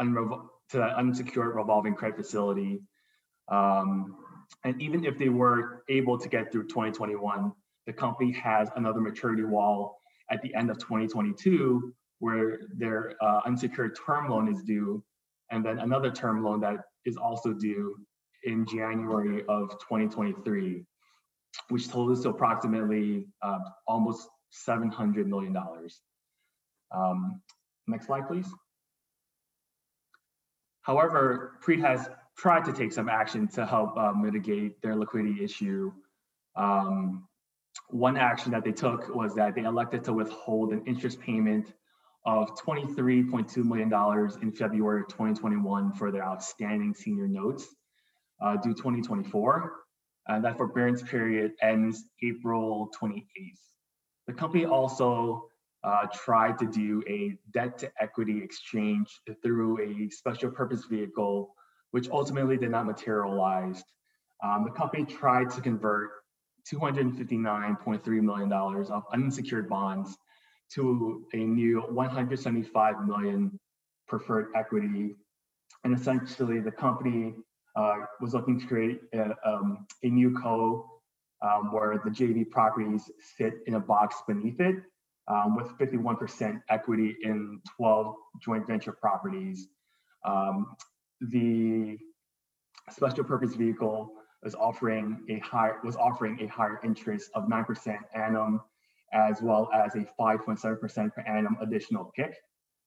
[0.00, 2.80] unrevo- to that unsecured revolving credit facility.
[3.48, 4.16] Um,
[4.64, 7.52] and even if they were able to get through 2021,
[7.86, 13.96] the company has another maturity wall at the end of 2022 where their uh, unsecured
[14.06, 15.02] term loan is due,
[15.50, 17.96] and then another term loan that is also due
[18.44, 20.84] in January of 2023,
[21.68, 24.28] which totals to approximately uh, almost
[24.66, 25.56] $700 million.
[26.92, 27.40] Um,
[27.86, 28.46] next slide, please.
[30.82, 35.92] However, PREIT has tried to take some action to help uh, mitigate their liquidity issue.
[36.56, 37.28] Um,
[37.90, 41.72] one action that they took was that they elected to withhold an interest payment
[42.26, 43.92] of $23.2 million
[44.42, 47.66] in February of 2021 for their outstanding senior notes
[48.42, 49.72] uh, due 2024.
[50.30, 53.24] And that forbearance period ends April 28th.
[54.28, 55.48] The company also
[55.82, 59.08] uh, tried to do a debt to equity exchange
[59.42, 61.52] through a special purpose vehicle,
[61.90, 63.82] which ultimately did not materialize.
[64.44, 66.10] Um, the company tried to convert
[66.72, 70.16] $259.3 million of unsecured bonds
[70.74, 73.58] to a new 175 million
[74.06, 75.16] preferred equity.
[75.82, 77.49] And essentially, the company uh,
[78.20, 81.00] was looking to create a, um, a new co
[81.42, 84.76] um, where the JV properties sit in a box beneath it
[85.28, 89.68] um, with 51% equity in 12 joint venture properties.
[90.24, 90.76] Um,
[91.20, 91.98] the
[92.90, 94.12] special purpose vehicle
[94.42, 98.60] was offering a higher was offering a higher interest of 9% annum
[99.12, 102.32] as well as a 5.7% per annum additional PIK.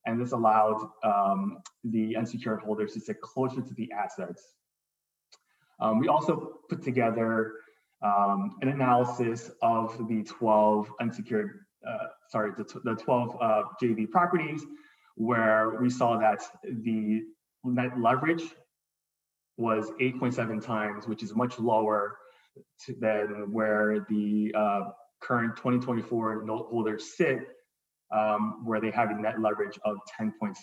[0.06, 4.56] And this allowed um, the unsecured holders to sit closer to the assets.
[5.84, 7.56] Um, we also put together
[8.02, 14.64] um, an analysis of the 12 unsecured, uh, sorry, the, the 12 uh, JV properties,
[15.16, 17.24] where we saw that the
[17.66, 18.44] net leverage
[19.58, 22.18] was 8.7 times, which is much lower
[23.00, 24.82] than where the uh,
[25.22, 27.40] current 2024 note holders sit,
[28.12, 30.56] um, where they have a net leverage of 10.7.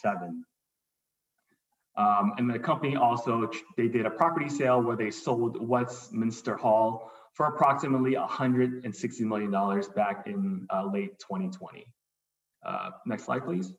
[1.96, 7.10] Um, and the company also, they did a property sale where they sold Westminster Hall
[7.34, 11.86] for approximately $160 million back in uh, late 2020.
[12.64, 13.72] Uh, next slide, please.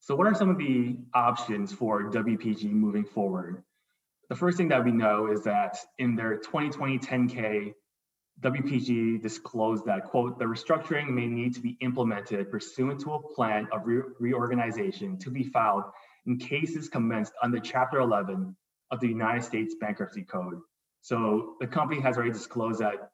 [0.00, 3.62] So what are some of the options for WPG moving forward?
[4.28, 7.72] The first thing that we know is that in their 2020 10K,
[8.40, 13.66] WPG disclosed that, quote, the restructuring may need to be implemented pursuant to a plan
[13.72, 15.84] of re- reorganization to be filed
[16.28, 18.54] in cases commenced under Chapter 11
[18.90, 20.60] of the United States Bankruptcy Code.
[21.00, 23.10] So the company has already disclosed that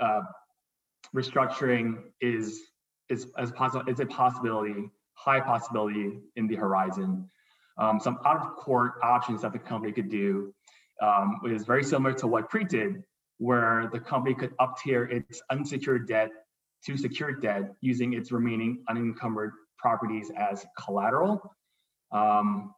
[0.00, 0.20] uh,
[1.16, 2.60] restructuring is
[3.08, 7.28] is as possible is a possibility, high possibility in the horizon.
[7.78, 10.52] Um, some out of court options that the company could do
[11.00, 13.02] um, is very similar to what PREIT did
[13.38, 16.28] where the company could up-tier its unsecured debt
[16.84, 21.54] to secured debt using its remaining unencumbered properties as collateral,
[22.12, 22.74] um,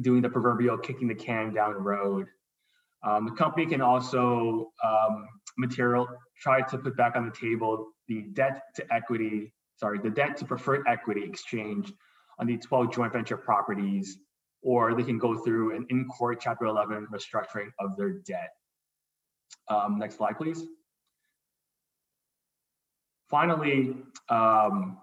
[0.00, 2.26] doing the proverbial kicking the can down the road.
[3.04, 6.08] Um, the company can also um, material
[6.40, 10.44] try to put back on the table the debt to equity, sorry, the debt to
[10.44, 11.92] preferred equity exchange
[12.38, 14.18] on the 12 joint venture properties,
[14.62, 18.50] or they can go through an in-court Chapter 11 restructuring of their debt.
[19.68, 20.64] Um, next slide, please.
[23.28, 23.96] Finally,
[24.28, 24.98] um,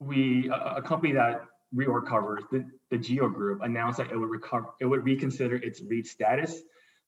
[0.00, 1.42] we a, a company that
[1.74, 5.80] reorg covers the, the Geo Group announced that it would recover it would reconsider its
[5.80, 6.62] REIT status.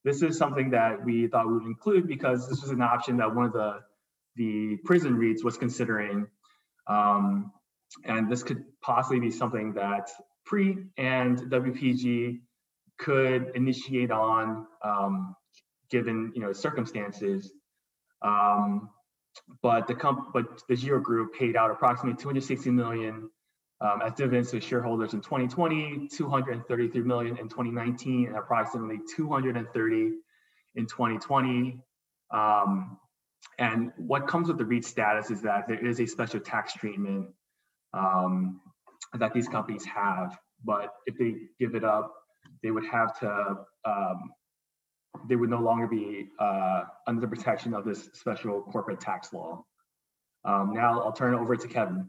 [0.05, 3.35] This is something that we thought we would include because this was an option that
[3.35, 3.81] one of the
[4.37, 6.27] the prison REITs was considering.
[6.87, 7.53] Um,
[8.05, 10.11] and this could possibly be something that
[10.45, 12.41] PRE and WPG
[12.99, 15.37] could initiate on um,
[15.91, 17.53] given you know circumstances.
[18.23, 18.91] Um,
[19.63, 23.31] but the comp- but the Geo Group paid out approximately 260 million
[23.85, 30.13] um, as dividends to shareholders in 2020, 233 million in 2019, and approximately 230
[30.77, 31.81] in 2020.
[32.31, 32.99] Um,
[33.59, 37.29] and what comes with the REIT status is that there is a special tax treatment
[37.93, 38.61] um,
[39.19, 40.39] that these companies have.
[40.65, 42.15] But if they give it up,
[42.63, 44.31] they would have to, um,
[45.29, 49.63] they would no longer be uh, under the protection of this special corporate tax law.
[50.47, 52.09] Um, now I'll turn it over to Kevin.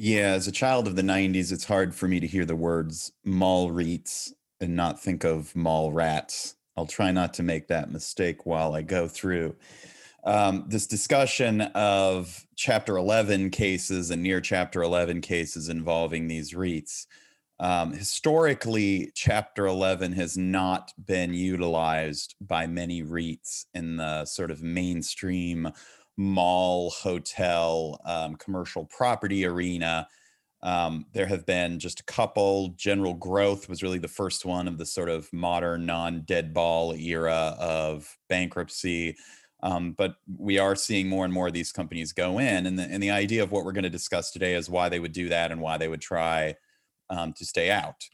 [0.00, 3.10] Yeah, as a child of the 90s, it's hard for me to hear the words
[3.24, 6.54] mall REITs and not think of mall rats.
[6.76, 9.56] I'll try not to make that mistake while I go through
[10.22, 17.06] um, this discussion of Chapter 11 cases and near Chapter 11 cases involving these REITs.
[17.58, 24.62] Um, historically, Chapter 11 has not been utilized by many REITs in the sort of
[24.62, 25.72] mainstream
[26.18, 30.06] mall, hotel, um, commercial property arena.
[30.62, 32.70] Um, there have been just a couple.
[32.70, 36.92] General Growth was really the first one of the sort of modern non dead ball
[36.94, 39.16] era of bankruptcy.
[39.62, 42.66] Um, but we are seeing more and more of these companies go in.
[42.66, 45.00] And the, and the idea of what we're going to discuss today is why they
[45.00, 46.56] would do that and why they would try
[47.10, 48.04] um, to stay out.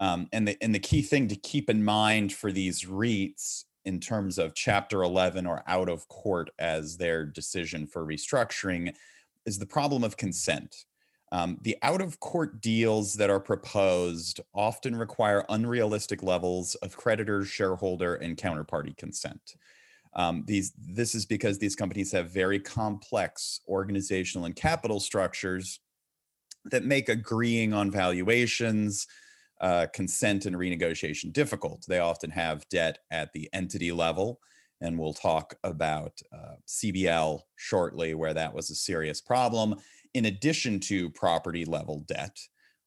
[0.00, 4.00] Um, and, the, and the key thing to keep in mind for these REITs in
[4.00, 8.94] terms of Chapter 11 or out of court as their decision for restructuring
[9.46, 10.84] is the problem of consent.
[11.32, 17.44] Um, the out of court deals that are proposed often require unrealistic levels of creditor,
[17.44, 19.56] shareholder, and counterparty consent.
[20.14, 25.80] Um, these this is because these companies have very complex organizational and capital structures
[26.66, 29.06] that make agreeing on valuations,
[29.62, 31.84] uh, consent and renegotiation difficult.
[31.86, 34.40] They often have debt at the entity level,
[34.80, 39.76] and we'll talk about uh, CBL shortly, where that was a serious problem,
[40.14, 42.36] in addition to property level debt.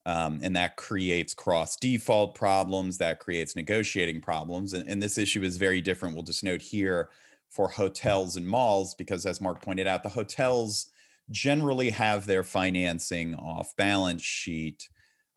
[0.04, 4.72] Um, and that creates cross default problems, that creates negotiating problems.
[4.74, 6.14] And, and this issue is very different.
[6.14, 7.08] We'll just note here
[7.48, 10.90] for hotels and malls, because as Mark pointed out, the hotels
[11.30, 14.88] generally have their financing off balance sheet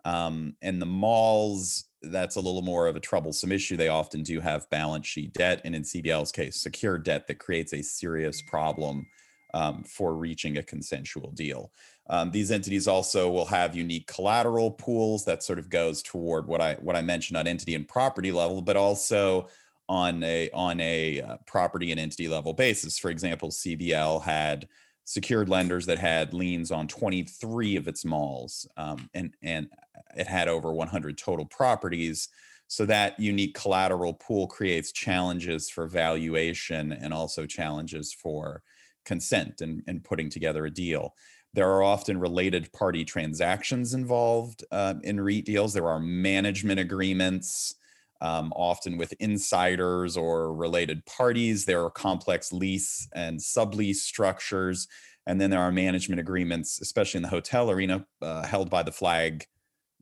[0.05, 3.77] um, and the malls, that's a little more of a troublesome issue.
[3.77, 7.73] They often do have balance sheet debt, and in CBL's case, secure debt that creates
[7.73, 9.05] a serious problem
[9.53, 11.71] um, for reaching a consensual deal.
[12.09, 16.62] Um, these entities also will have unique collateral pools that sort of goes toward what
[16.62, 19.47] I what I mentioned on entity and property level, but also
[19.88, 22.97] on a on a uh, property and entity level basis.
[22.97, 24.67] For example, CBL had
[25.05, 29.67] secured lenders that had liens on 23 of its malls um, and and
[30.15, 32.29] it had over 100 total properties
[32.67, 38.62] so that unique collateral pool creates challenges for valuation and also challenges for
[39.05, 41.15] consent and, and putting together a deal
[41.53, 45.73] there are often related party transactions involved uh, in REIT deals.
[45.73, 47.75] There are management agreements,
[48.21, 51.65] um, often with insiders or related parties.
[51.65, 54.88] There are complex lease and sublease structures.
[55.25, 58.91] And then there are management agreements, especially in the hotel arena, uh, held by the
[58.91, 59.47] flag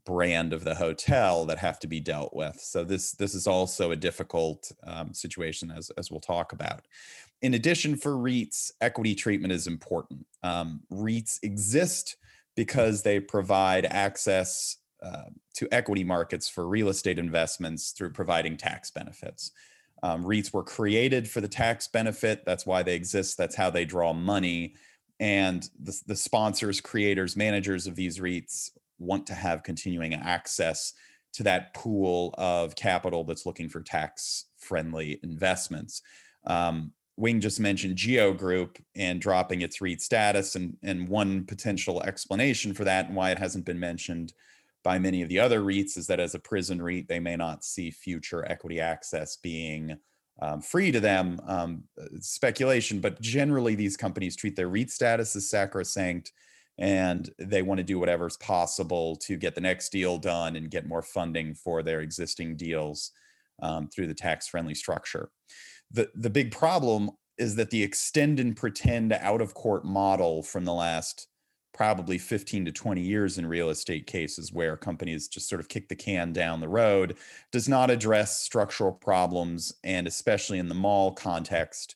[0.08, 2.58] brand of the hotel that have to be dealt with.
[2.62, 6.88] So this this is also a difficult um, situation, as as we'll talk about.
[7.42, 10.26] In addition, for REITs, equity treatment is important.
[10.42, 12.16] Um, REITs exist
[12.56, 18.90] because they provide access uh, to equity markets for real estate investments through providing tax
[18.90, 19.52] benefits.
[20.02, 22.44] Um, REITs were created for the tax benefit.
[22.46, 23.38] That's why they exist.
[23.38, 24.76] That's how they draw money.
[25.20, 30.94] And the, the sponsors, creators, managers of these REITs want to have continuing access
[31.34, 36.02] to that pool of capital that's looking for tax friendly investments.
[36.46, 42.04] Um, Wing just mentioned Geo Group and dropping its REIT status, and, and one potential
[42.04, 44.34] explanation for that and why it hasn't been mentioned
[44.84, 47.64] by many of the other REITs is that as a prison REIT, they may not
[47.64, 49.98] see future equity access being
[50.42, 51.42] um, free to them.
[51.48, 51.84] Um,
[52.20, 56.32] speculation, but generally, these companies treat their REIT status as sacrosanct
[56.78, 60.88] and they want to do whatever's possible to get the next deal done and get
[60.88, 63.12] more funding for their existing deals
[63.62, 65.30] um, through the tax friendly structure.
[65.92, 70.66] The, the big problem is that the extend and pretend out of court model from
[70.66, 71.28] the last
[71.74, 75.88] probably 15 to 20 years in real estate cases where companies just sort of kick
[75.88, 77.16] the can down the road
[77.52, 81.96] does not address structural problems and especially in the mall context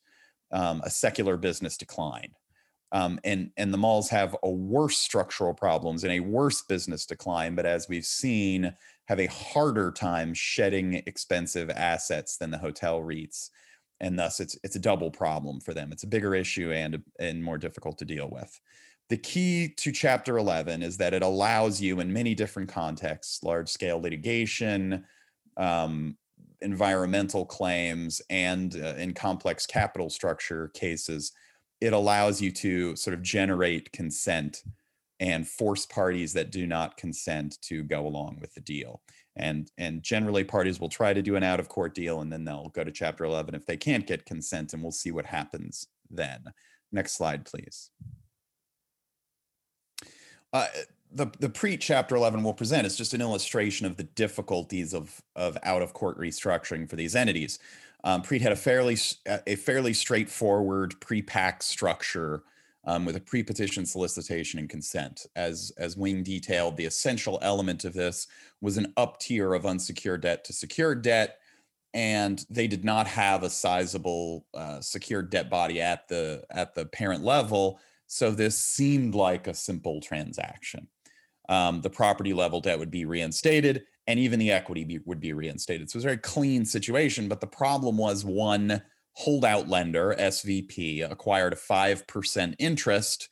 [0.52, 2.32] um, a secular business decline
[2.92, 7.56] um, and and the malls have a worse structural problems and a worse business decline
[7.56, 8.74] but as we've seen
[9.06, 13.50] have a harder time shedding expensive assets than the hotel REITs
[14.02, 15.92] and thus it's it's a double problem for them.
[15.94, 18.60] It's a bigger issue and and more difficult to deal with.
[19.10, 23.70] The key to chapter 11 is that it allows you in many different contexts large
[23.70, 25.06] scale litigation
[25.58, 26.18] um,
[26.62, 31.32] environmental claims and uh, in complex capital structure cases
[31.82, 34.64] it allows you to sort of generate consent
[35.20, 39.02] and force parties that do not consent to go along with the deal.
[39.36, 42.44] And and generally parties will try to do an out of court deal and then
[42.44, 45.88] they'll go to chapter 11 if they can't get consent and we'll see what happens
[46.10, 46.44] then.
[46.92, 47.90] Next slide please.
[50.54, 50.68] Uh,
[51.14, 55.22] the the pre chapter 11 will present is just an illustration of the difficulties of
[55.36, 57.60] of out of court restructuring for these entities
[58.04, 58.98] um, PREIT had a fairly
[59.48, 62.44] a fairly straightforward pre-pack structure
[62.86, 65.26] um, with a pre-petition solicitation and consent.
[65.36, 68.28] As as Wing detailed, the essential element of this
[68.60, 71.38] was an up tier of unsecured debt to secured debt,
[71.94, 76.86] and they did not have a sizable uh, secured debt body at the at the
[76.86, 77.80] parent level.
[78.08, 80.88] So this seemed like a simple transaction.
[81.50, 85.32] Um, the property level debt would be reinstated, and even the equity be, would be
[85.32, 85.90] reinstated.
[85.90, 87.30] So it was a very clean situation.
[87.30, 88.82] But the problem was one
[89.14, 93.30] holdout lender, SVP, acquired a 5% interest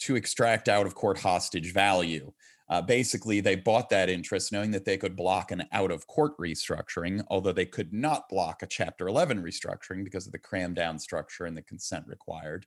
[0.00, 2.32] to extract out of court hostage value.
[2.70, 6.32] Uh, basically, they bought that interest knowing that they could block an out of court
[6.38, 10.98] restructuring, although they could not block a Chapter 11 restructuring because of the cram down
[10.98, 12.64] structure and the consent required.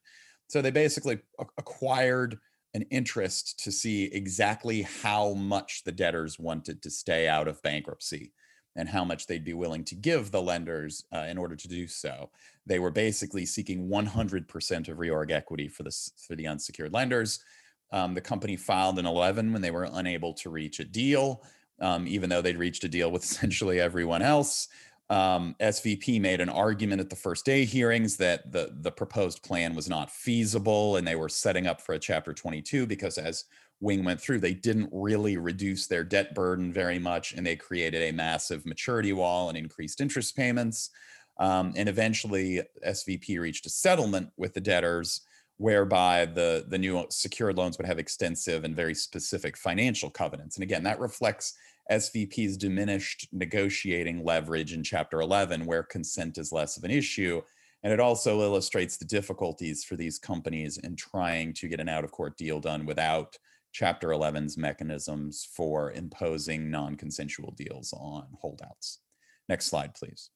[0.50, 1.18] So they basically
[1.58, 2.38] acquired
[2.76, 8.34] an interest to see exactly how much the debtors wanted to stay out of bankruptcy
[8.76, 11.88] and how much they'd be willing to give the lenders uh, in order to do
[11.88, 12.30] so.
[12.66, 17.40] They were basically seeking 100% of reorg equity for the for the unsecured lenders.
[17.94, 21.44] Um, the company filed an 11 when they were unable to reach a deal,
[21.80, 24.68] um, even though they'd reached a deal with essentially everyone else
[25.10, 29.76] um, SVP made an argument at the first day hearings that the the proposed plan
[29.76, 33.46] was not feasible, and they were setting up for a Chapter 22 because, as
[33.82, 38.02] Wing went through, they didn't really reduce their debt burden very much, and they created
[38.02, 40.90] a massive maturity wall and increased interest payments.
[41.40, 45.22] Um, and eventually, SVP reached a settlement with the debtors
[45.58, 50.56] whereby the the new secured loans would have extensive and very specific financial covenants.
[50.56, 51.54] And again, that reflects
[51.92, 57.42] SVP's diminished negotiating leverage in Chapter 11, where consent is less of an issue.
[57.84, 62.04] And it also illustrates the difficulties for these companies in trying to get an out
[62.04, 63.38] of court deal done without
[63.72, 69.00] Chapter 11's mechanisms for imposing non consensual deals on holdouts.
[69.50, 70.30] Next slide, please.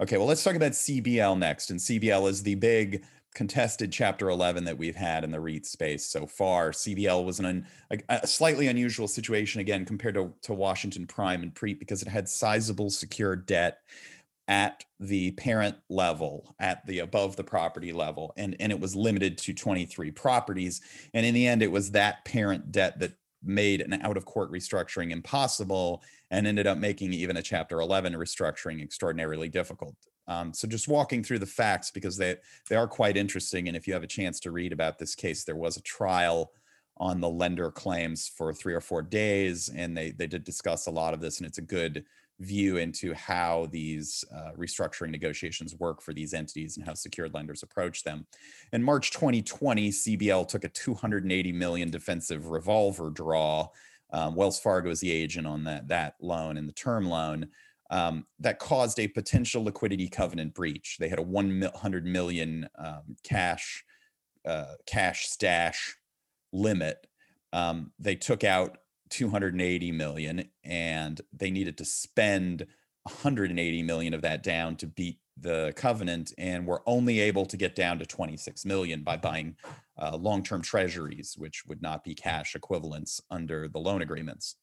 [0.00, 1.70] Okay, well, let's talk about CBL next.
[1.70, 3.04] And CBL is the big
[3.34, 6.72] contested chapter 11 that we've had in the REIT space so far.
[6.72, 11.54] CBL was an a, a, slightly unusual situation again compared to, to Washington Prime and
[11.54, 13.78] PREIT because it had sizable secured debt
[14.48, 19.38] at the parent level, at the above the property level, and, and it was limited
[19.38, 20.80] to 23 properties.
[21.14, 23.12] And in the end, it was that parent debt that
[23.44, 26.02] made an out of court restructuring impossible
[26.32, 29.94] and ended up making even a chapter 11 restructuring extraordinarily difficult
[30.30, 32.36] um, so just walking through the facts because they
[32.68, 33.66] they are quite interesting.
[33.66, 36.52] And if you have a chance to read about this case, there was a trial
[36.98, 40.90] on the lender claims for three or four days, and they they did discuss a
[40.90, 42.04] lot of this, and it's a good
[42.38, 47.64] view into how these uh, restructuring negotiations work for these entities and how secured lenders
[47.64, 48.24] approach them.
[48.72, 53.68] In March 2020, CBL took a 280 million defensive revolver draw.
[54.12, 57.48] Um, Wells Fargo is the agent on that that loan and the term loan
[57.90, 60.96] um, that caused a potential liquidity covenant breach.
[60.98, 63.84] They had a 100 million um, cash
[64.46, 65.96] uh, cash stash
[66.52, 67.06] limit.
[67.52, 68.78] Um, they took out
[69.10, 72.66] 280 million and they needed to spend
[73.02, 77.74] 180 million of that down to beat the covenant and were only able to get
[77.74, 79.56] down to 26 million by buying
[79.98, 84.56] uh, long-term treasuries which would not be cash equivalents under the loan agreements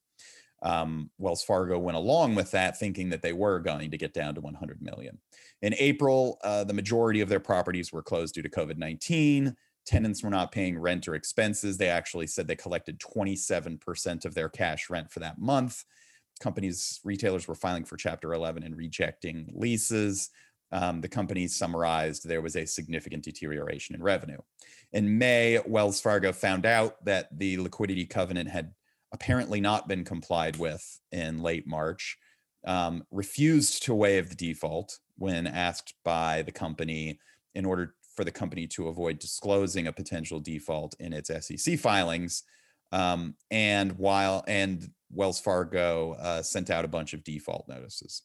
[0.62, 4.34] um, Wells Fargo went along with that, thinking that they were going to get down
[4.34, 5.18] to 100 million.
[5.62, 9.56] In April, uh, the majority of their properties were closed due to COVID 19.
[9.86, 11.78] Tenants were not paying rent or expenses.
[11.78, 15.84] They actually said they collected 27% of their cash rent for that month.
[16.40, 20.30] Companies, retailers were filing for Chapter 11 and rejecting leases.
[20.70, 24.38] um, the company summarized there was a significant deterioration in revenue.
[24.92, 28.74] In May, Wells Fargo found out that the liquidity covenant had
[29.12, 32.18] apparently not been complied with in late March,
[32.66, 37.18] um, refused to waive the default when asked by the company
[37.54, 42.42] in order for the company to avoid disclosing a potential default in its SEC filings.
[42.90, 48.22] Um, and while and Wells Fargo uh, sent out a bunch of default notices.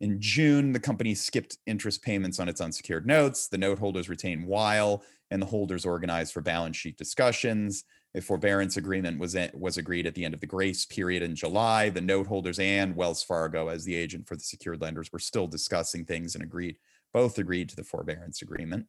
[0.00, 3.48] In June, the company skipped interest payments on its unsecured notes.
[3.48, 7.84] The note holders retained Weil, and the holders organized for balance sheet discussions.
[8.16, 11.88] A forbearance agreement was was agreed at the end of the grace period in July.
[11.88, 15.48] The note holders and Wells Fargo, as the agent for the secured lenders, were still
[15.48, 16.76] discussing things and agreed
[17.12, 18.86] both agreed to the forbearance agreement.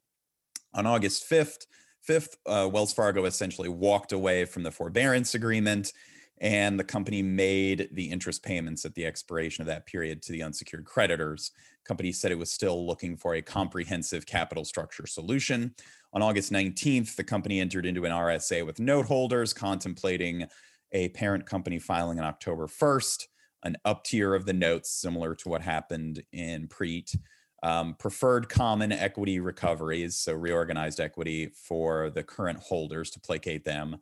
[0.73, 1.65] On August 5th,
[2.07, 5.93] 5th, uh, Wells Fargo essentially walked away from the forbearance agreement
[6.39, 10.43] and the company made the interest payments at the expiration of that period to the
[10.43, 11.51] unsecured creditors.
[11.86, 15.73] Company said it was still looking for a comprehensive capital structure solution.
[16.16, 20.45] On August 19th, the company entered into an RSA with note holders contemplating
[20.93, 23.24] a parent company filing on October 1st,
[23.63, 27.18] an up tier of the notes similar to what happened in PREIT.
[27.63, 33.97] Um, preferred common equity recoveries, so reorganized equity for the current holders to placate them,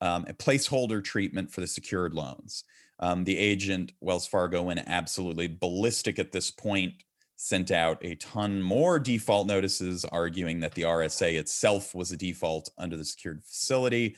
[0.00, 2.64] um, a placeholder treatment for the secured loans.
[3.00, 6.94] Um, the agent, Wells Fargo, went absolutely ballistic at this point,
[7.42, 12.68] sent out a ton more default notices arguing that the RSA itself was a default
[12.76, 14.14] under the secured facility.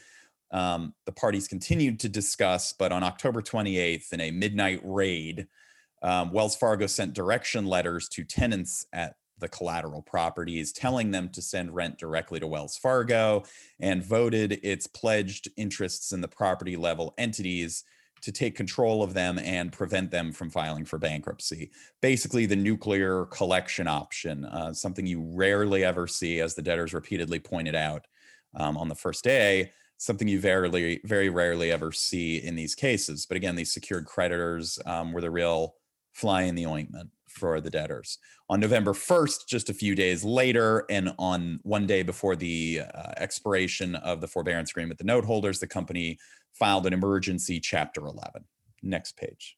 [0.50, 5.46] Um, the parties continued to discuss, but on October 28th, in a midnight raid,
[6.02, 11.40] um, Wells Fargo sent direction letters to tenants at the collateral properties, telling them to
[11.40, 13.44] send rent directly to Wells Fargo,
[13.78, 17.84] and voted its pledged interests in the property level entities
[18.22, 21.70] to take control of them and prevent them from filing for bankruptcy.
[22.00, 27.40] Basically, the nuclear collection option, uh, something you rarely ever see, as the debtors repeatedly
[27.40, 28.06] pointed out
[28.54, 29.72] um, on the first day.
[29.98, 33.26] Something you very, very rarely ever see in these cases.
[33.26, 35.76] But again, these secured creditors um, were the real
[36.12, 38.18] fly in the ointment for the debtors.
[38.50, 43.12] On November 1st, just a few days later, and on one day before the uh,
[43.16, 46.18] expiration of the forbearance agreement, the note holders, the company
[46.54, 48.44] filed an emergency Chapter 11.
[48.82, 49.56] Next page.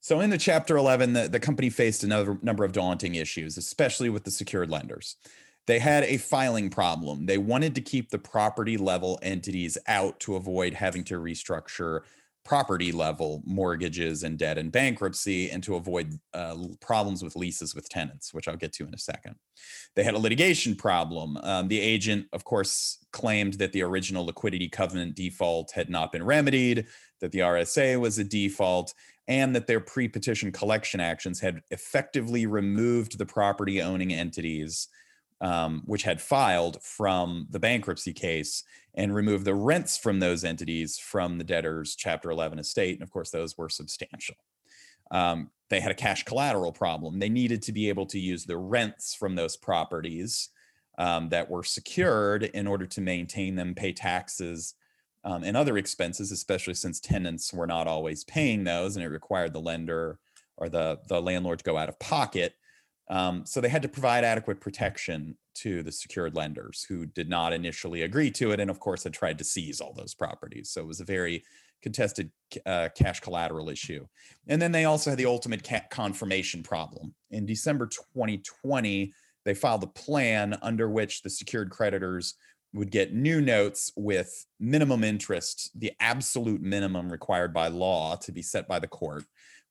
[0.00, 4.10] So, in the Chapter 11, the, the company faced another number of daunting issues, especially
[4.10, 5.16] with the secured lenders.
[5.66, 7.24] They had a filing problem.
[7.24, 12.00] They wanted to keep the property level entities out to avoid having to restructure
[12.44, 17.88] property level mortgages and debt and bankruptcy and to avoid uh, problems with leases with
[17.88, 19.36] tenants, which I'll get to in a second.
[19.96, 21.38] They had a litigation problem.
[21.38, 26.22] Um, the agent, of course, claimed that the original liquidity covenant default had not been
[26.22, 26.86] remedied,
[27.20, 28.92] that the RSA was a default,
[29.26, 34.88] and that their pre petition collection actions had effectively removed the property owning entities
[35.44, 38.64] um, which had filed from the bankruptcy case
[38.94, 42.94] and removed the rents from those entities from the debtor's Chapter 11 estate.
[42.94, 44.36] And of course, those were substantial.
[45.10, 47.18] Um, they had a cash collateral problem.
[47.18, 50.48] They needed to be able to use the rents from those properties
[50.96, 54.74] um, that were secured in order to maintain them, pay taxes,
[55.24, 59.52] um, and other expenses, especially since tenants were not always paying those, and it required
[59.52, 60.18] the lender
[60.56, 62.54] or the the landlord to go out of pocket.
[63.08, 67.52] Um, so they had to provide adequate protection to the secured lenders who did not
[67.52, 70.70] initially agree to it, and of course had tried to seize all those properties.
[70.70, 71.44] So it was a very
[71.82, 72.30] contested
[72.64, 74.06] uh, cash collateral issue.
[74.48, 77.14] And then they also had the ultimate confirmation problem.
[77.30, 79.12] In December 2020,
[79.44, 82.34] they filed a plan under which the secured creditors
[82.72, 88.42] would get new notes with minimum interest, the absolute minimum required by law to be
[88.42, 89.24] set by the court,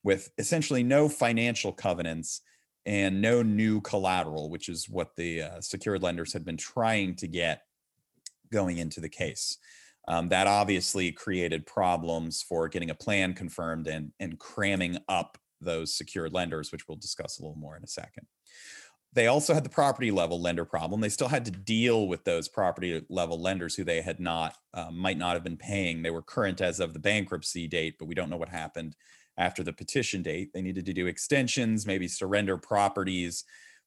[0.04, 2.42] with essentially no financial covenants
[2.86, 7.26] and no new collateral, which is what the uh, secured lenders had been trying to
[7.26, 7.62] get
[8.52, 9.58] going into the case.
[10.06, 15.96] Um, that obviously created problems for getting a plan confirmed and, and cramming up those
[15.96, 18.26] secured lenders, which we'll discuss a little more in a second.
[19.14, 21.00] They also had the property level lender problem.
[21.00, 24.90] They still had to deal with those property level lenders who they had not, uh,
[24.90, 26.02] might not have been paying.
[26.02, 28.96] They were current as of the bankruptcy date, but we don't know what happened
[29.36, 30.52] after the petition date.
[30.52, 33.44] They needed to do extensions, maybe surrender properties.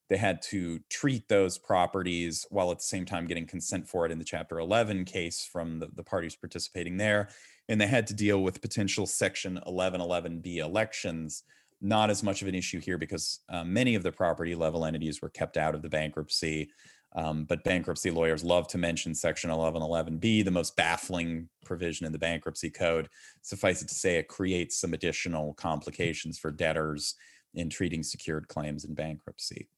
[0.08, 4.12] They had to treat those properties while at the same time getting consent for it
[4.12, 7.28] in the Chapter 11 case from the, the parties participating there.
[7.68, 11.42] And they had to deal with potential Section 1111B elections.
[11.80, 15.20] Not as much of an issue here because uh, many of the property level entities
[15.20, 16.70] were kept out of the bankruptcy.
[17.14, 22.18] Um, but bankruptcy lawyers love to mention Section 1111B, the most baffling provision in the
[22.18, 23.08] bankruptcy code.
[23.42, 27.14] Suffice it to say, it creates some additional complications for debtors
[27.54, 29.68] in treating secured claims in bankruptcy.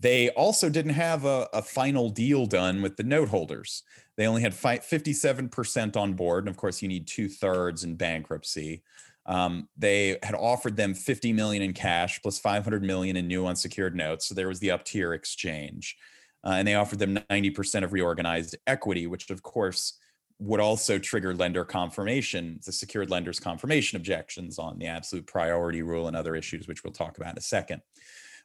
[0.00, 3.82] They also didn't have a, a final deal done with the note holders.
[4.16, 6.44] They only had 57% on board.
[6.44, 8.82] And of course, you need two thirds in bankruptcy.
[9.26, 13.96] Um, they had offered them 50 million in cash plus 500 million in new unsecured
[13.96, 14.26] notes.
[14.26, 15.96] So there was the up tier exchange.
[16.44, 19.98] Uh, and they offered them 90% of reorganized equity, which of course
[20.38, 26.08] would also trigger lender confirmation, the secured lenders confirmation objections on the absolute priority rule
[26.08, 27.80] and other issues, which we'll talk about in a second.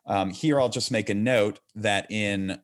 [0.06, 2.60] Um, here, I'll just make a note that in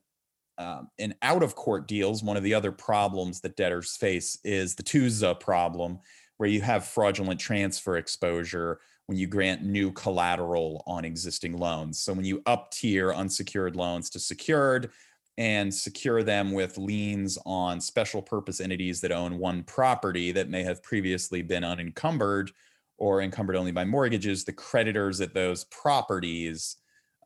[0.58, 4.74] um, in out of court deals, one of the other problems that debtors face is
[4.74, 5.98] the TOUSA problem,
[6.38, 11.98] where you have fraudulent transfer exposure when you grant new collateral on existing loans.
[11.98, 14.90] So when you up tier unsecured loans to secured
[15.38, 20.62] and secure them with liens on special purpose entities that own one property that may
[20.62, 22.50] have previously been unencumbered
[22.98, 26.76] or encumbered only by mortgages, the creditors at those properties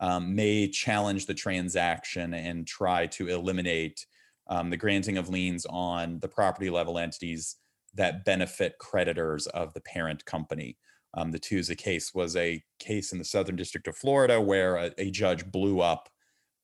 [0.00, 4.06] um, may challenge the transaction and try to eliminate
[4.48, 7.56] um, the granting of liens on the property level entities
[7.94, 10.76] that benefit creditors of the parent company.
[11.14, 14.92] Um, the TOUSA case was a case in the Southern District of Florida where a,
[14.98, 16.08] a judge blew up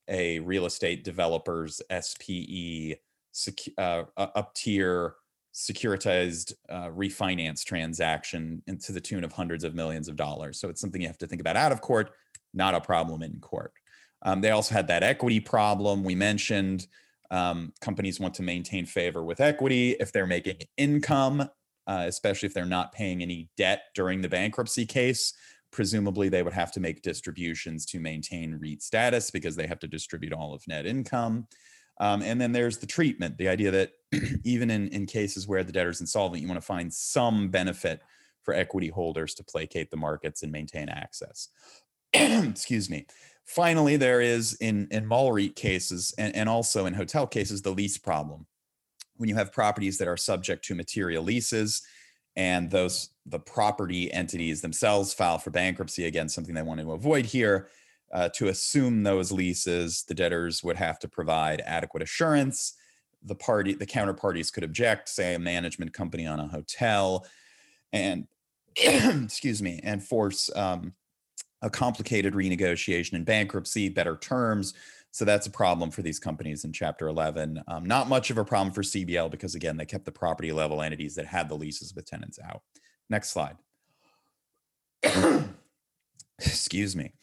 [0.09, 2.95] a real estate developer's SPE
[3.33, 5.15] sec- uh, up tier
[5.55, 10.61] securitized uh, refinance transaction to the tune of hundreds of millions of dollars.
[10.61, 12.11] So it's something you have to think about out of court
[12.57, 13.73] not a problem in court.
[14.23, 16.89] Um, they also had that equity problem we mentioned.
[17.31, 21.43] Um, companies want to maintain favor with equity if they're making income,
[21.87, 25.35] uh, especially if they're not paying any debt during the bankruptcy case.
[25.77, 29.87] Presumably, they would have to make distributions to maintain REIT status because they have to
[29.87, 31.47] distribute all of net income.
[32.01, 33.91] Um, and then there's the treatment the idea that
[34.45, 38.01] even in, in cases where the debtor is insolvent, you want to find some benefit
[38.43, 41.51] for equity holders to placate the markets and maintain access.
[42.15, 43.05] excuse me.
[43.45, 47.71] Finally, there is in in mall REIT cases and, and also in hotel cases the
[47.71, 48.47] lease problem.
[49.17, 51.83] When you have properties that are subject to material leases,
[52.37, 57.27] and those the property entities themselves file for bankruptcy again, something they want to avoid
[57.27, 57.69] here.
[58.13, 62.75] Uh, to assume those leases, the debtors would have to provide adequate assurance.
[63.25, 67.27] The party, the counterparties could object, say a management company on a hotel,
[67.93, 68.29] and
[68.77, 70.95] excuse me, and force um,
[71.63, 74.75] a complicated renegotiation in bankruptcy, better terms.
[75.17, 77.63] So that's a problem for these companies in Chapter 11.
[77.69, 80.83] Um, not much of a problem for CBL because, again, they kept the property level
[80.83, 82.61] entities that had the leases with tenants out.
[83.09, 83.57] Next slide.
[86.39, 87.15] Excuse me.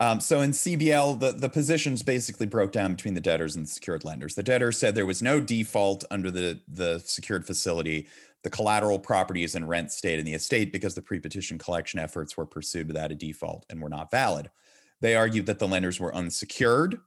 [0.00, 3.70] Um, so in CBL, the, the positions basically broke down between the debtors and the
[3.70, 4.34] secured lenders.
[4.34, 8.08] The debtor said there was no default under the, the secured facility
[8.42, 12.46] the collateral properties and rent stayed in the estate because the pre-petition collection efforts were
[12.46, 14.50] pursued without a default and were not valid.
[15.00, 17.00] They argued that the lenders were unsecured,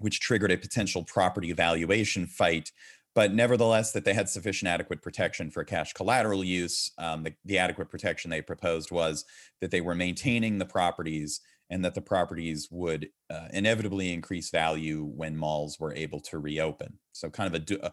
[0.00, 2.72] which triggered a potential property valuation fight,
[3.14, 6.92] but nevertheless that they had sufficient adequate protection for cash collateral use.
[6.98, 9.24] Um, the, the adequate protection they proposed was
[9.60, 11.40] that they were maintaining the properties
[11.70, 16.98] and that the properties would uh, inevitably increase value when malls were able to reopen.
[17.12, 17.92] So kind of a, a,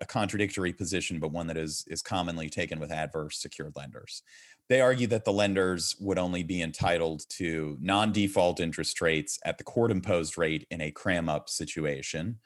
[0.00, 4.22] a contradictory position, but one that is is commonly taken with adverse secured lenders.
[4.68, 9.64] They argue that the lenders would only be entitled to non-default interest rates at the
[9.64, 12.40] court-imposed rate in a cram-up situation.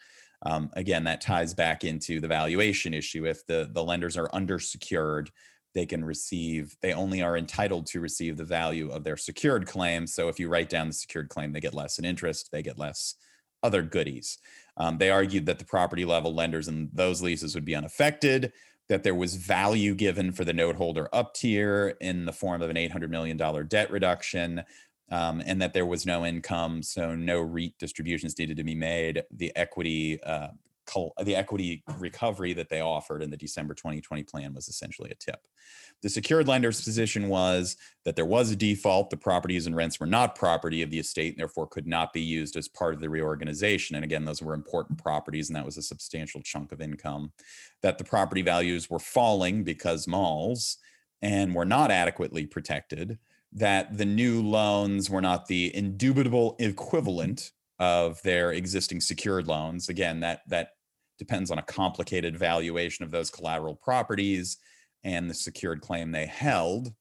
[0.45, 3.27] Um, again, that ties back into the valuation issue.
[3.27, 5.29] If the the lenders are undersecured,
[5.75, 10.07] they can receive they only are entitled to receive the value of their secured claim
[10.07, 12.79] so if you write down the secured claim they get less in interest they get
[12.79, 13.15] less
[13.63, 14.39] other goodies
[14.81, 18.51] um, they argued that the property level lenders and those leases would be unaffected,
[18.89, 22.71] that there was value given for the note holder up tier in the form of
[22.71, 23.37] an $800 million
[23.69, 24.65] debt reduction,
[25.11, 29.23] um, and that there was no income, so no REIT distributions needed to be made.
[29.31, 30.49] The equity uh,
[31.23, 35.41] the equity recovery that they offered in the December 2020 plan was essentially a tip.
[36.03, 40.07] The secured lender's position was that there was a default, the properties and rents were
[40.07, 43.11] not property of the estate and therefore could not be used as part of the
[43.11, 43.97] reorganization.
[43.97, 47.33] And again, those were important properties and that was a substantial chunk of income.
[47.83, 50.79] That the property values were falling because malls
[51.23, 53.19] and were not adequately protected.
[53.53, 59.89] That the new loans were not the indubitable equivalent of their existing secured loans.
[59.89, 60.73] Again, that that
[61.21, 64.57] depends on a complicated valuation of those collateral properties
[65.05, 66.95] and the secured claim they held,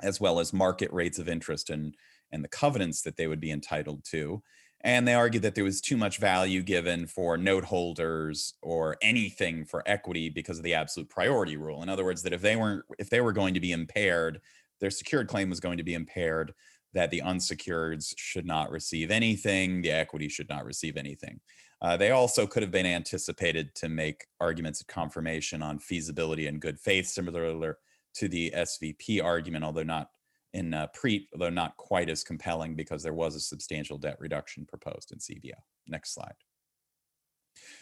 [0.00, 1.96] as well as market rates of interest and,
[2.30, 4.40] and the covenants that they would be entitled to.
[4.82, 9.64] And they argued that there was too much value given for note holders or anything
[9.64, 11.82] for equity because of the absolute priority rule.
[11.82, 14.40] In other words, that if they weren't if they were going to be impaired,
[14.80, 16.54] their secured claim was going to be impaired,
[16.94, 21.40] that the unsecureds should not receive anything, the equity should not receive anything.
[21.82, 26.60] Uh, they also could have been anticipated to make arguments of confirmation on feasibility and
[26.60, 27.78] good faith, similar
[28.14, 30.10] to the SVP argument, although not
[30.52, 34.66] in uh, PREIT, although not quite as compelling because there was a substantial debt reduction
[34.66, 35.52] proposed in CBL.
[35.86, 36.34] Next slide.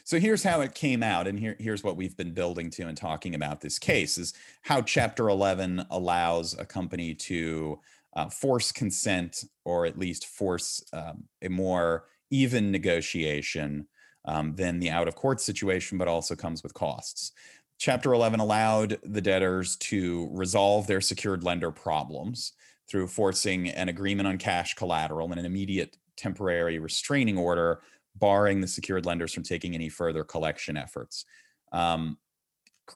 [0.05, 2.97] So here's how it came out, and here, here's what we've been building to and
[2.97, 7.79] talking about this case is how Chapter 11 allows a company to
[8.17, 13.87] uh, force consent or at least force um, a more even negotiation
[14.25, 17.33] um, than the out of court situation, but also comes with costs.
[17.79, 22.53] Chapter 11 allowed the debtors to resolve their secured lender problems
[22.89, 27.81] through forcing an agreement on cash collateral and an immediate temporary restraining order,
[28.17, 31.25] barring the secured lenders from taking any further collection efforts.
[31.73, 32.19] Um,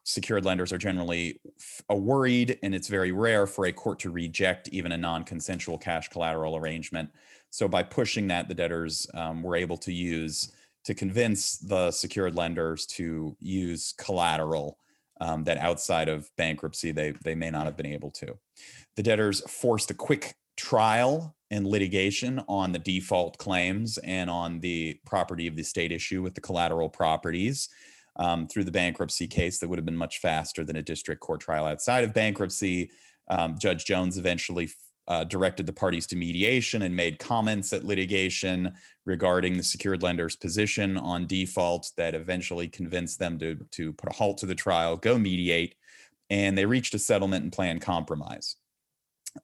[0.05, 4.69] secured lenders are generally f- worried, and it's very rare for a court to reject
[4.69, 7.11] even a non consensual cash collateral arrangement.
[7.51, 10.53] So, by pushing that, the debtors um, were able to use
[10.85, 14.79] to convince the secured lenders to use collateral
[15.21, 18.37] um, that outside of bankruptcy they they may not have been able to.
[18.97, 24.99] The debtors forced a quick trial and litigation on the default claims and on the
[25.07, 27.69] property of the state issue with the collateral properties
[28.17, 31.41] um, through the bankruptcy case that would have been much faster than a district court
[31.41, 32.91] trial outside of bankruptcy.
[33.29, 34.71] Um, Judge Jones eventually
[35.09, 38.73] uh, directed the parties to mediation and made comments at litigation
[39.05, 44.15] regarding the secured lender's position on default that eventually convinced them to, to put a
[44.15, 45.75] halt to the trial, go mediate,
[46.31, 48.57] and they reached a settlement and plan compromise.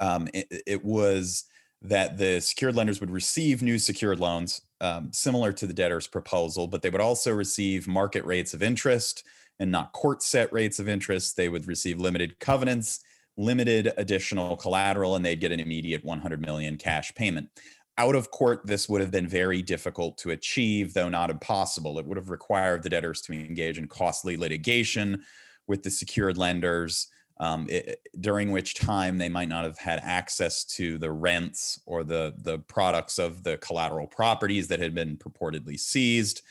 [0.00, 1.44] Um, it, it, was
[1.82, 6.66] that the secured lenders would receive new secured loans um, similar to the debtor's proposal,
[6.66, 9.24] but they would also receive market rates of interest
[9.58, 11.36] and not court set rates of interest.
[11.36, 13.00] They would receive limited covenants
[13.38, 17.48] limited additional collateral and they'd get an immediate 100 million cash payment
[17.96, 22.06] out of court this would have been very difficult to achieve though not impossible it
[22.06, 25.22] would have required the debtors to engage in costly litigation
[25.68, 27.06] with the secured lenders
[27.40, 32.04] um, it, during which time they might not have had access to the rents or
[32.04, 36.42] the the products of the collateral properties that had been purportedly seized.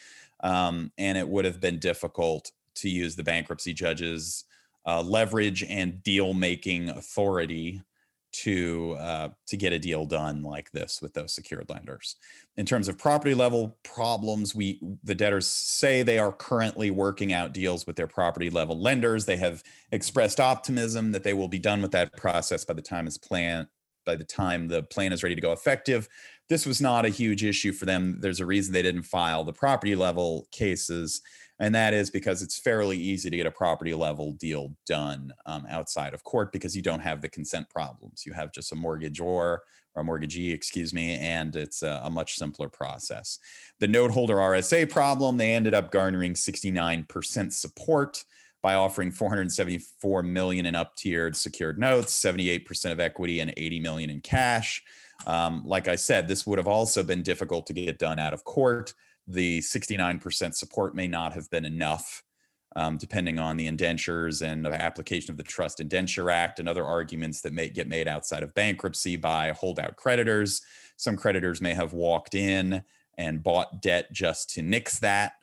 [0.42, 4.46] Um, and it would have been difficult to use the bankruptcy judges
[4.86, 7.82] uh, leverage and deal making authority
[8.32, 12.16] to uh, to get a deal done like this with those secured lenders.
[12.58, 17.54] In terms of property level problems, we the debtors say they are currently working out
[17.54, 19.26] deals with their property level lenders.
[19.26, 23.08] They have expressed optimism that they will be done with that process by the time
[23.08, 23.68] it's planned
[24.08, 26.08] by the time the plan is ready to go effective.
[26.50, 28.18] This was not a huge issue for them.
[28.22, 31.22] There's a reason they didn't file the property level cases
[31.60, 35.66] and that is because it's fairly easy to get a property level deal done um,
[35.70, 38.26] outside of court because you don't have the consent problems.
[38.26, 39.64] You have just a mortgage or
[39.96, 43.40] a mortgagee, excuse me, and it's a, a much simpler process.
[43.80, 48.24] The note holder RSA problem, they ended up garnering 69% support
[48.62, 54.22] by offering 474 million in up-tiered secured notes, 78% of equity, and 80 million in
[54.22, 54.84] cash.
[55.26, 58.44] Um, like I said, this would have also been difficult to get done out of
[58.44, 58.94] court
[59.28, 62.24] the 69% support may not have been enough,
[62.76, 66.86] um, depending on the indentures and the application of the Trust Indenture Act and other
[66.86, 70.62] arguments that may get made outside of bankruptcy by holdout creditors.
[70.96, 72.84] Some creditors may have walked in
[73.18, 75.34] and bought debt just to nix that.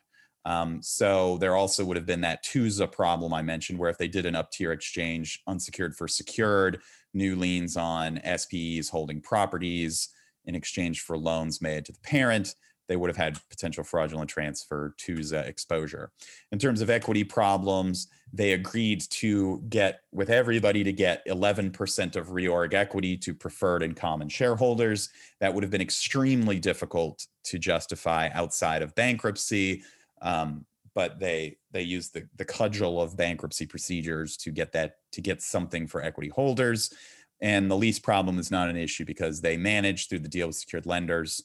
[0.47, 4.09] Um, so there also would have been that TOUSA problem I mentioned, where if they
[4.09, 6.80] did an up tier exchange, unsecured for secured,
[7.14, 10.11] new liens on SPEs holding properties
[10.45, 12.55] in exchange for loans made to the parent,
[12.89, 16.11] they would have had potential fraudulent transfer to the exposure.
[16.53, 22.28] In terms of equity problems, they agreed to get with everybody to get 11% of
[22.28, 25.09] reorg equity to preferred and common shareholders.
[25.41, 29.82] That would have been extremely difficult to justify outside of bankruptcy.
[30.20, 35.20] Um, but they they used the, the cudgel of bankruptcy procedures to get that to
[35.20, 36.93] get something for equity holders.
[37.41, 40.57] And the lease problem is not an issue because they managed through the deal with
[40.57, 41.43] secured lenders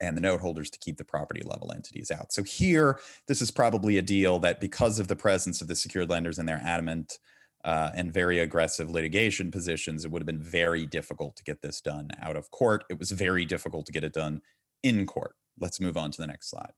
[0.00, 2.32] and the note holders to keep the property level entities out.
[2.32, 6.10] So here, this is probably a deal that because of the presence of the secured
[6.10, 7.18] lenders and their adamant
[7.64, 11.80] uh, and very aggressive litigation positions, it would have been very difficult to get this
[11.80, 12.84] done out of court.
[12.88, 14.40] It was very difficult to get it done
[14.82, 15.34] in court.
[15.58, 16.72] Let's move on to the next slide.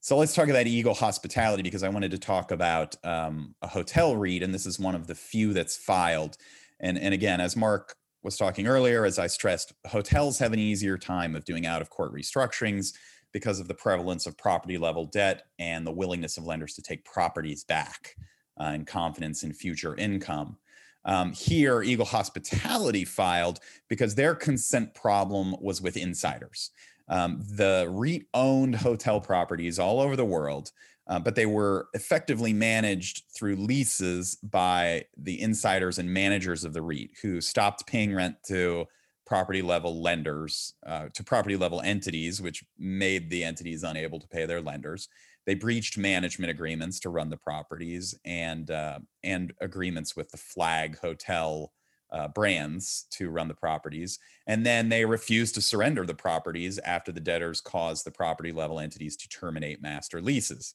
[0.00, 4.16] So let's talk about Eagle Hospitality because I wanted to talk about um, a hotel
[4.16, 6.36] REIT, and this is one of the few that's filed.
[6.80, 10.98] And, and again, as Mark was talking earlier, as I stressed, hotels have an easier
[10.98, 12.94] time of doing out of court restructurings
[13.32, 17.04] because of the prevalence of property level debt and the willingness of lenders to take
[17.04, 18.16] properties back
[18.58, 20.56] uh, and confidence in future income.
[21.04, 26.70] Um, here, Eagle Hospitality filed because their consent problem was with insiders.
[27.08, 30.72] Um, the REIT owned hotel properties all over the world,
[31.08, 36.82] uh, but they were effectively managed through leases by the insiders and managers of the
[36.82, 38.86] REIT who stopped paying rent to
[39.26, 44.46] property level lenders, uh, to property level entities, which made the entities unable to pay
[44.46, 45.08] their lenders.
[45.44, 50.98] They breached management agreements to run the properties and uh, and agreements with the flag
[50.98, 51.72] hotel
[52.10, 54.18] uh, brands to run the properties.
[54.46, 58.80] And then they refused to surrender the properties after the debtors caused the property level
[58.80, 60.74] entities to terminate master leases.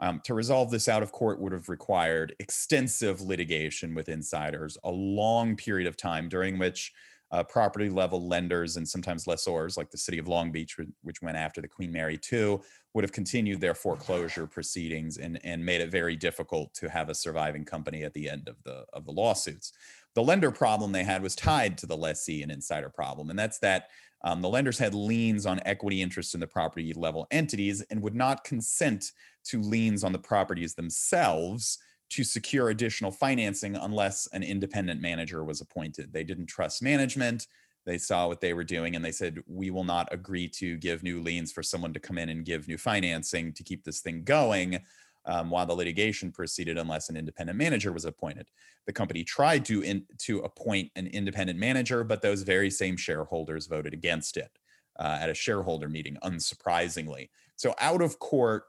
[0.00, 4.90] Um, to resolve this out of court would have required extensive litigation with insiders, a
[4.90, 6.92] long period of time during which
[7.30, 11.36] uh, property level lenders and sometimes lessors, like the city of Long Beach, which went
[11.36, 12.60] after the Queen Mary II,
[12.92, 17.14] would have continued their foreclosure proceedings and, and made it very difficult to have a
[17.14, 19.72] surviving company at the end of the of the lawsuits.
[20.14, 23.58] The lender problem they had was tied to the lessee and insider problem, and that's
[23.58, 23.88] that
[24.22, 28.14] um, the lenders had liens on equity interests in the property level entities and would
[28.14, 29.12] not consent
[29.44, 31.78] to liens on the properties themselves
[32.10, 36.12] to secure additional financing unless an independent manager was appointed.
[36.12, 37.46] They didn't trust management.
[37.86, 41.02] They saw what they were doing and they said, We will not agree to give
[41.02, 44.24] new liens for someone to come in and give new financing to keep this thing
[44.24, 44.80] going
[45.26, 48.50] um, while the litigation proceeded unless an independent manager was appointed.
[48.86, 53.66] The company tried to, in, to appoint an independent manager, but those very same shareholders
[53.66, 54.58] voted against it
[54.98, 57.30] uh, at a shareholder meeting, unsurprisingly.
[57.56, 58.64] So, out of court,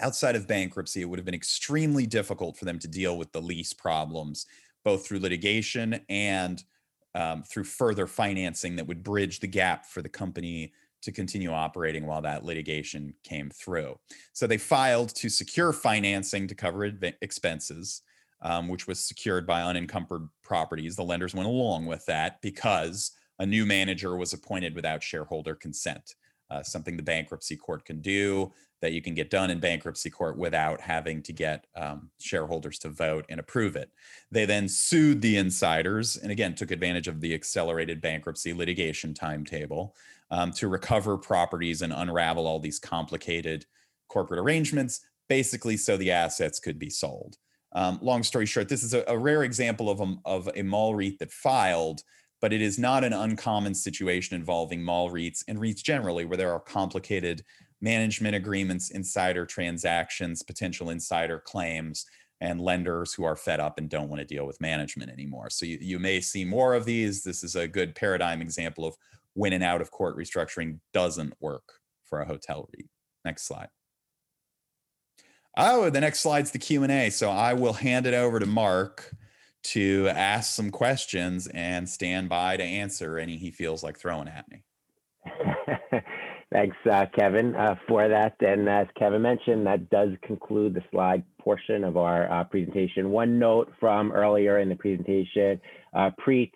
[0.00, 3.40] outside of bankruptcy, it would have been extremely difficult for them to deal with the
[3.40, 4.46] lease problems,
[4.84, 6.64] both through litigation and
[7.14, 10.72] um, through further financing that would bridge the gap for the company
[11.02, 13.98] to continue operating while that litigation came through.
[14.32, 16.90] So they filed to secure financing to cover
[17.20, 18.02] expenses,
[18.40, 20.96] um, which was secured by unencumbered properties.
[20.96, 26.14] The lenders went along with that because a new manager was appointed without shareholder consent
[26.50, 30.36] uh, something the bankruptcy court can do that you can get done in bankruptcy court
[30.36, 33.90] without having to get um, shareholders to vote and approve it.
[34.30, 39.94] They then sued the insiders and again took advantage of the accelerated bankruptcy litigation timetable
[40.30, 43.64] um, to recover properties and unravel all these complicated
[44.08, 47.36] corporate arrangements, basically so the assets could be sold.
[47.72, 50.94] Um, long story short, this is a, a rare example of a, of a mall
[50.94, 52.02] REIT that filed
[52.44, 56.52] but it is not an uncommon situation involving mall REITs and REITs generally, where there
[56.52, 57.42] are complicated
[57.80, 62.04] management agreements, insider transactions, potential insider claims,
[62.42, 65.48] and lenders who are fed up and don't want to deal with management anymore.
[65.48, 67.22] So you, you may see more of these.
[67.22, 68.94] This is a good paradigm example of
[69.32, 71.72] when an out of court restructuring doesn't work
[72.02, 72.90] for a hotel REIT.
[73.24, 73.68] Next slide.
[75.56, 77.08] Oh, the next slide's the Q&A.
[77.08, 79.14] So I will hand it over to Mark
[79.64, 84.48] to ask some questions and stand by to answer any he feels like throwing at
[84.50, 84.62] me.
[86.52, 88.36] Thanks, uh, Kevin, uh, for that.
[88.40, 93.10] And as Kevin mentioned, that does conclude the slide portion of our uh, presentation.
[93.10, 95.60] One note from earlier in the presentation,
[95.94, 96.54] uh, PREIT's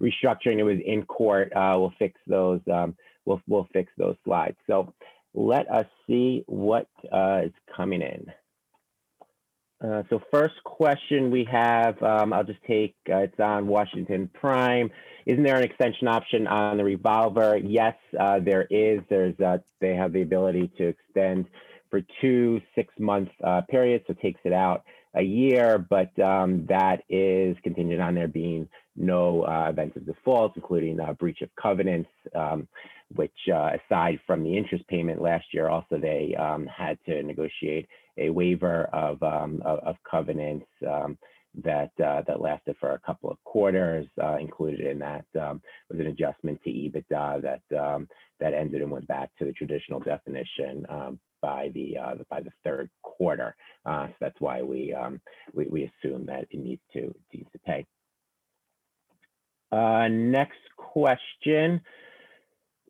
[0.00, 1.52] restructuring, it was in court.
[1.54, 2.60] Uh, we'll fix those.
[2.72, 4.56] Um, we'll, we'll fix those slides.
[4.66, 4.92] So
[5.34, 8.26] let us see what uh, is coming in.
[9.84, 14.90] Uh, so first question we have, um, I'll just take, uh, it's on Washington Prime.
[15.26, 17.58] Isn't there an extension option on the revolver?
[17.58, 19.00] Yes, uh, there is.
[19.10, 21.46] There's, uh, they have the ability to extend
[21.90, 24.82] for two six-month uh, periods, so takes it out
[25.14, 30.98] a year, but um, that is contingent on there being no events of default, including
[31.18, 32.66] breach of covenants, um,
[33.14, 37.88] which aside from the interest payment last year, also they um, had to negotiate
[38.18, 41.18] a waiver of, um, of, of, covenants um,
[41.62, 44.06] that uh, that lasted for a couple of quarters.
[44.22, 48.08] Uh, included in that um, was an adjustment to EBITDA that um,
[48.40, 52.50] that ended and went back to the traditional definition um, by the uh, by the
[52.64, 53.54] third quarter.
[53.84, 55.20] Uh, so that's why we, um,
[55.54, 57.86] we, we assume that it needs to needs to pay.
[59.72, 61.80] Uh, next question.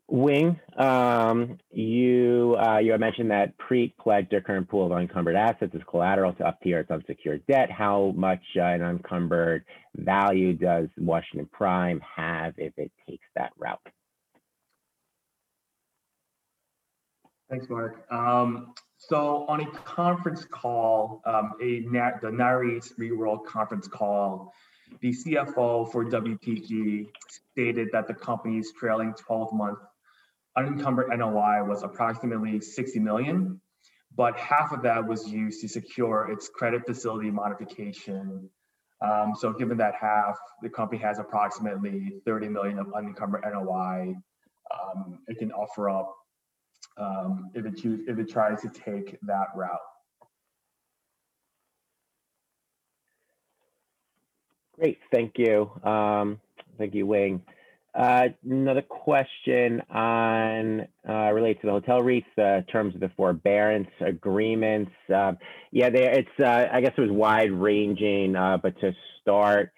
[0.09, 5.74] Wing, um, you uh, you mentioned that PREIT pledged their current pool of unencumbered assets
[5.74, 7.72] as collateral to up-tier its unsecured debt.
[7.72, 9.64] How much uh, an unencumbered
[9.96, 13.80] value does Washington Prime have if it takes that route?
[17.50, 18.04] Thanks, Mark.
[18.11, 24.52] Um, so on a conference call, um, a the Nareit REIT conference call,
[25.00, 29.78] the CFO for WPG stated that the company's trailing 12-month
[30.57, 33.61] unencumbered NOI was approximately 60 million,
[34.16, 38.48] but half of that was used to secure its credit facility modification
[39.04, 44.14] Um, so given that half, the company has approximately 30 million of unencumbered NOI.
[44.72, 46.14] Um, it can offer up
[46.98, 49.78] um, if it choose if it tries to take that route.
[54.78, 55.70] Great, thank you.
[55.84, 56.40] Um,
[56.78, 57.42] thank you, Wing.
[57.97, 63.88] Uh, another question on uh, related to the hotel REITs, uh, terms of the forbearance
[64.01, 64.90] agreements.
[65.14, 65.38] Um,
[65.72, 68.92] yeah, there it's uh, I guess it was wide ranging, uh, but to
[69.22, 69.72] start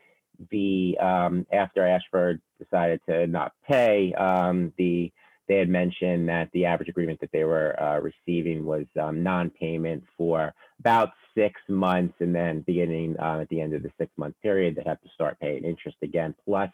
[0.51, 5.13] the um, after Ashford decided to not pay, um, the
[5.47, 10.53] they had mentioned that the average agreement that they were receiving was um, non-payment for
[10.81, 15.01] about six months, and then beginning at the end of the six-month period, they have
[15.01, 16.69] to start paying interest again, plus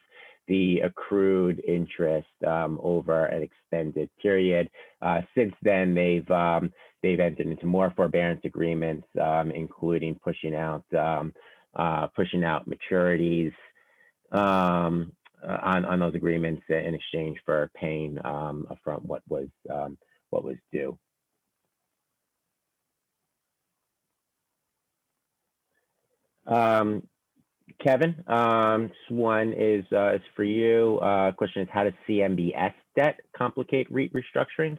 [0.48, 4.68] the accrued interest um, over an extended period.
[5.02, 6.72] Uh, since then, they've um,
[7.02, 11.32] they've entered into more forbearance agreements, um, including pushing out um,
[11.76, 13.52] uh, pushing out maturities.
[14.32, 15.12] Um,
[15.46, 19.48] uh, on on those agreements in exchange for paying um, from what was
[20.30, 20.98] what was due.
[26.46, 27.02] Um,
[27.84, 30.98] Kevin, um, this one is uh, is for you.
[31.02, 34.78] Uh, question is: How does CMBS debt complicate REIT restructurings?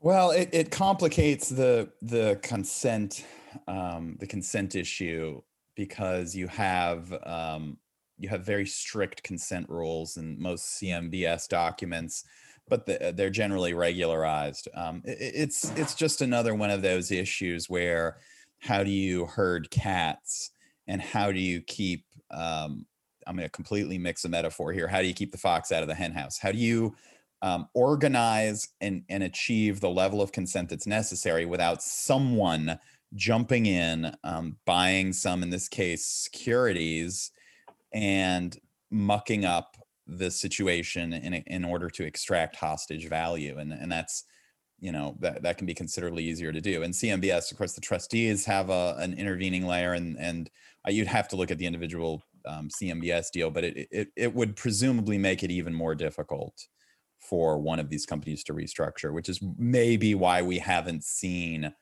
[0.00, 3.26] Well, it, it complicates the the consent
[3.68, 5.42] um, the consent issue
[5.74, 7.76] because you have um,
[8.18, 12.24] you have very strict consent rules in most CMBS documents,
[12.66, 14.68] but the, they're generally regularized.
[14.74, 18.16] Um, it, it's it's just another one of those issues where
[18.60, 20.52] how do you herd cats
[20.88, 22.86] and how do you keep um,
[23.26, 24.86] I'm going to completely mix a metaphor here.
[24.86, 26.38] How do you keep the fox out of the henhouse?
[26.38, 26.94] How do you
[27.42, 32.78] um, organize and, and achieve the level of consent that's necessary without someone
[33.14, 37.32] jumping in, um, buying some, in this case, securities,
[37.92, 38.58] and
[38.90, 39.76] mucking up
[40.06, 44.22] the situation in in order to extract hostage value and and that's
[44.78, 47.80] you know that that can be considerably easier to do and CMBS of course the
[47.80, 50.48] trustees have a an intervening layer and and
[50.86, 54.34] uh, you'd have to look at the individual um, CMBS deal but it, it it
[54.34, 56.54] would presumably make it even more difficult
[57.18, 61.72] for one of these companies to restructure which is maybe why we haven't seen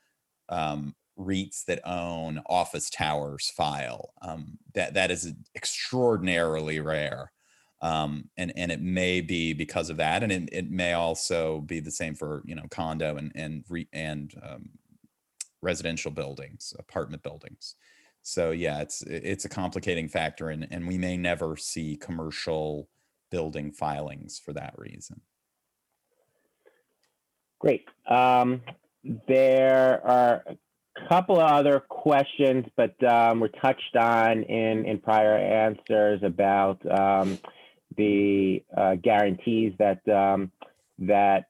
[0.49, 4.13] um, REITs that own office towers file.
[4.23, 7.33] Um, that that is extraordinarily rare,
[7.83, 11.81] um, and and it may be because of that, and it, it may also be
[11.81, 14.71] the same for you know condo and and re, and um,
[15.63, 17.77] residential buildings, apartment buildings.
[18.27, 22.89] So yeah, it's it's a complicating factor, and and we may never see commercial
[23.31, 25.20] building filings for that reason.
[27.61, 27.87] Great.
[28.09, 28.62] Um,
[29.29, 35.37] there are a couple of other questions, but um, were touched on in, in prior
[35.37, 37.39] answers about um,
[37.99, 40.51] the uh, guarantees that um,
[40.99, 41.47] that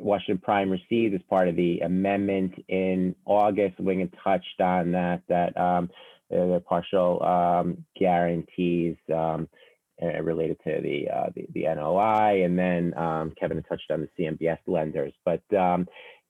[0.00, 3.78] Washington Prime received as part of the amendment in August.
[3.78, 5.90] Wing had touched on that that um,
[6.30, 9.48] the partial um, guarantees um,
[10.02, 12.92] uh, related to the, uh, the, the NOI, and then
[13.38, 15.42] Kevin had touched on the CMBS lenders, but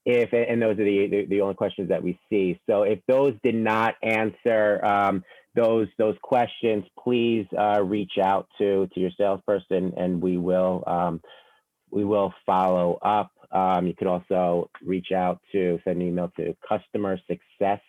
[0.06, 2.58] if and those are the, the, the only questions that we see.
[2.68, 5.22] So if those did not answer um,
[5.54, 11.20] those those questions, please uh, reach out to to your salesperson, and we will um,
[11.90, 13.30] we will follow up.
[13.52, 17.80] Um, you could also reach out to send an email to customer success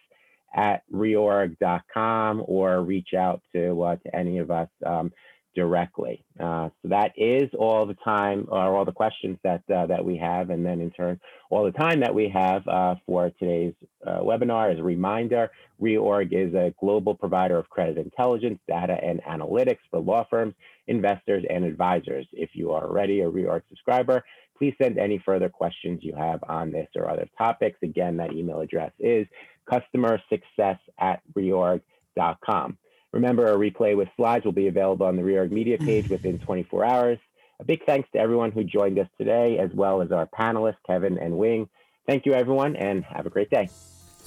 [0.55, 5.11] at reorg.com or reach out to uh, to any of us um,
[5.55, 6.23] directly.
[6.39, 10.17] Uh, so that is all the time or all the questions that uh, that we
[10.17, 13.73] have, and then in turn, all the time that we have uh, for today's
[14.05, 14.71] uh, webinar.
[14.71, 15.51] As a reminder,
[15.81, 20.53] Reorg is a global provider of credit intelligence, data, and analytics for law firms,
[20.87, 22.25] investors, and advisors.
[22.31, 24.23] If you are already a Reorg subscriber,
[24.61, 27.79] please send any further questions you have on this or other topics.
[27.81, 29.25] Again, that email address is
[29.67, 32.77] customer success at reorg.com.
[33.11, 36.85] Remember, a replay with slides will be available on the Reorg Media page within 24
[36.85, 37.17] hours.
[37.59, 41.17] A big thanks to everyone who joined us today, as well as our panelists, Kevin
[41.17, 41.67] and Wing.
[42.07, 43.67] Thank you, everyone, and have a great day.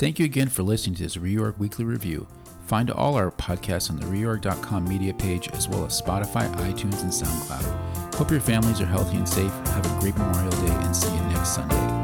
[0.05, 2.27] Thank you again for listening to this Reorg Weekly Review.
[2.67, 7.11] Find all our podcasts on the reorg.com media page, as well as Spotify, iTunes, and
[7.11, 8.15] SoundCloud.
[8.17, 9.51] Hope your families are healthy and safe.
[9.69, 12.04] Have a great Memorial Day, and see you next Sunday.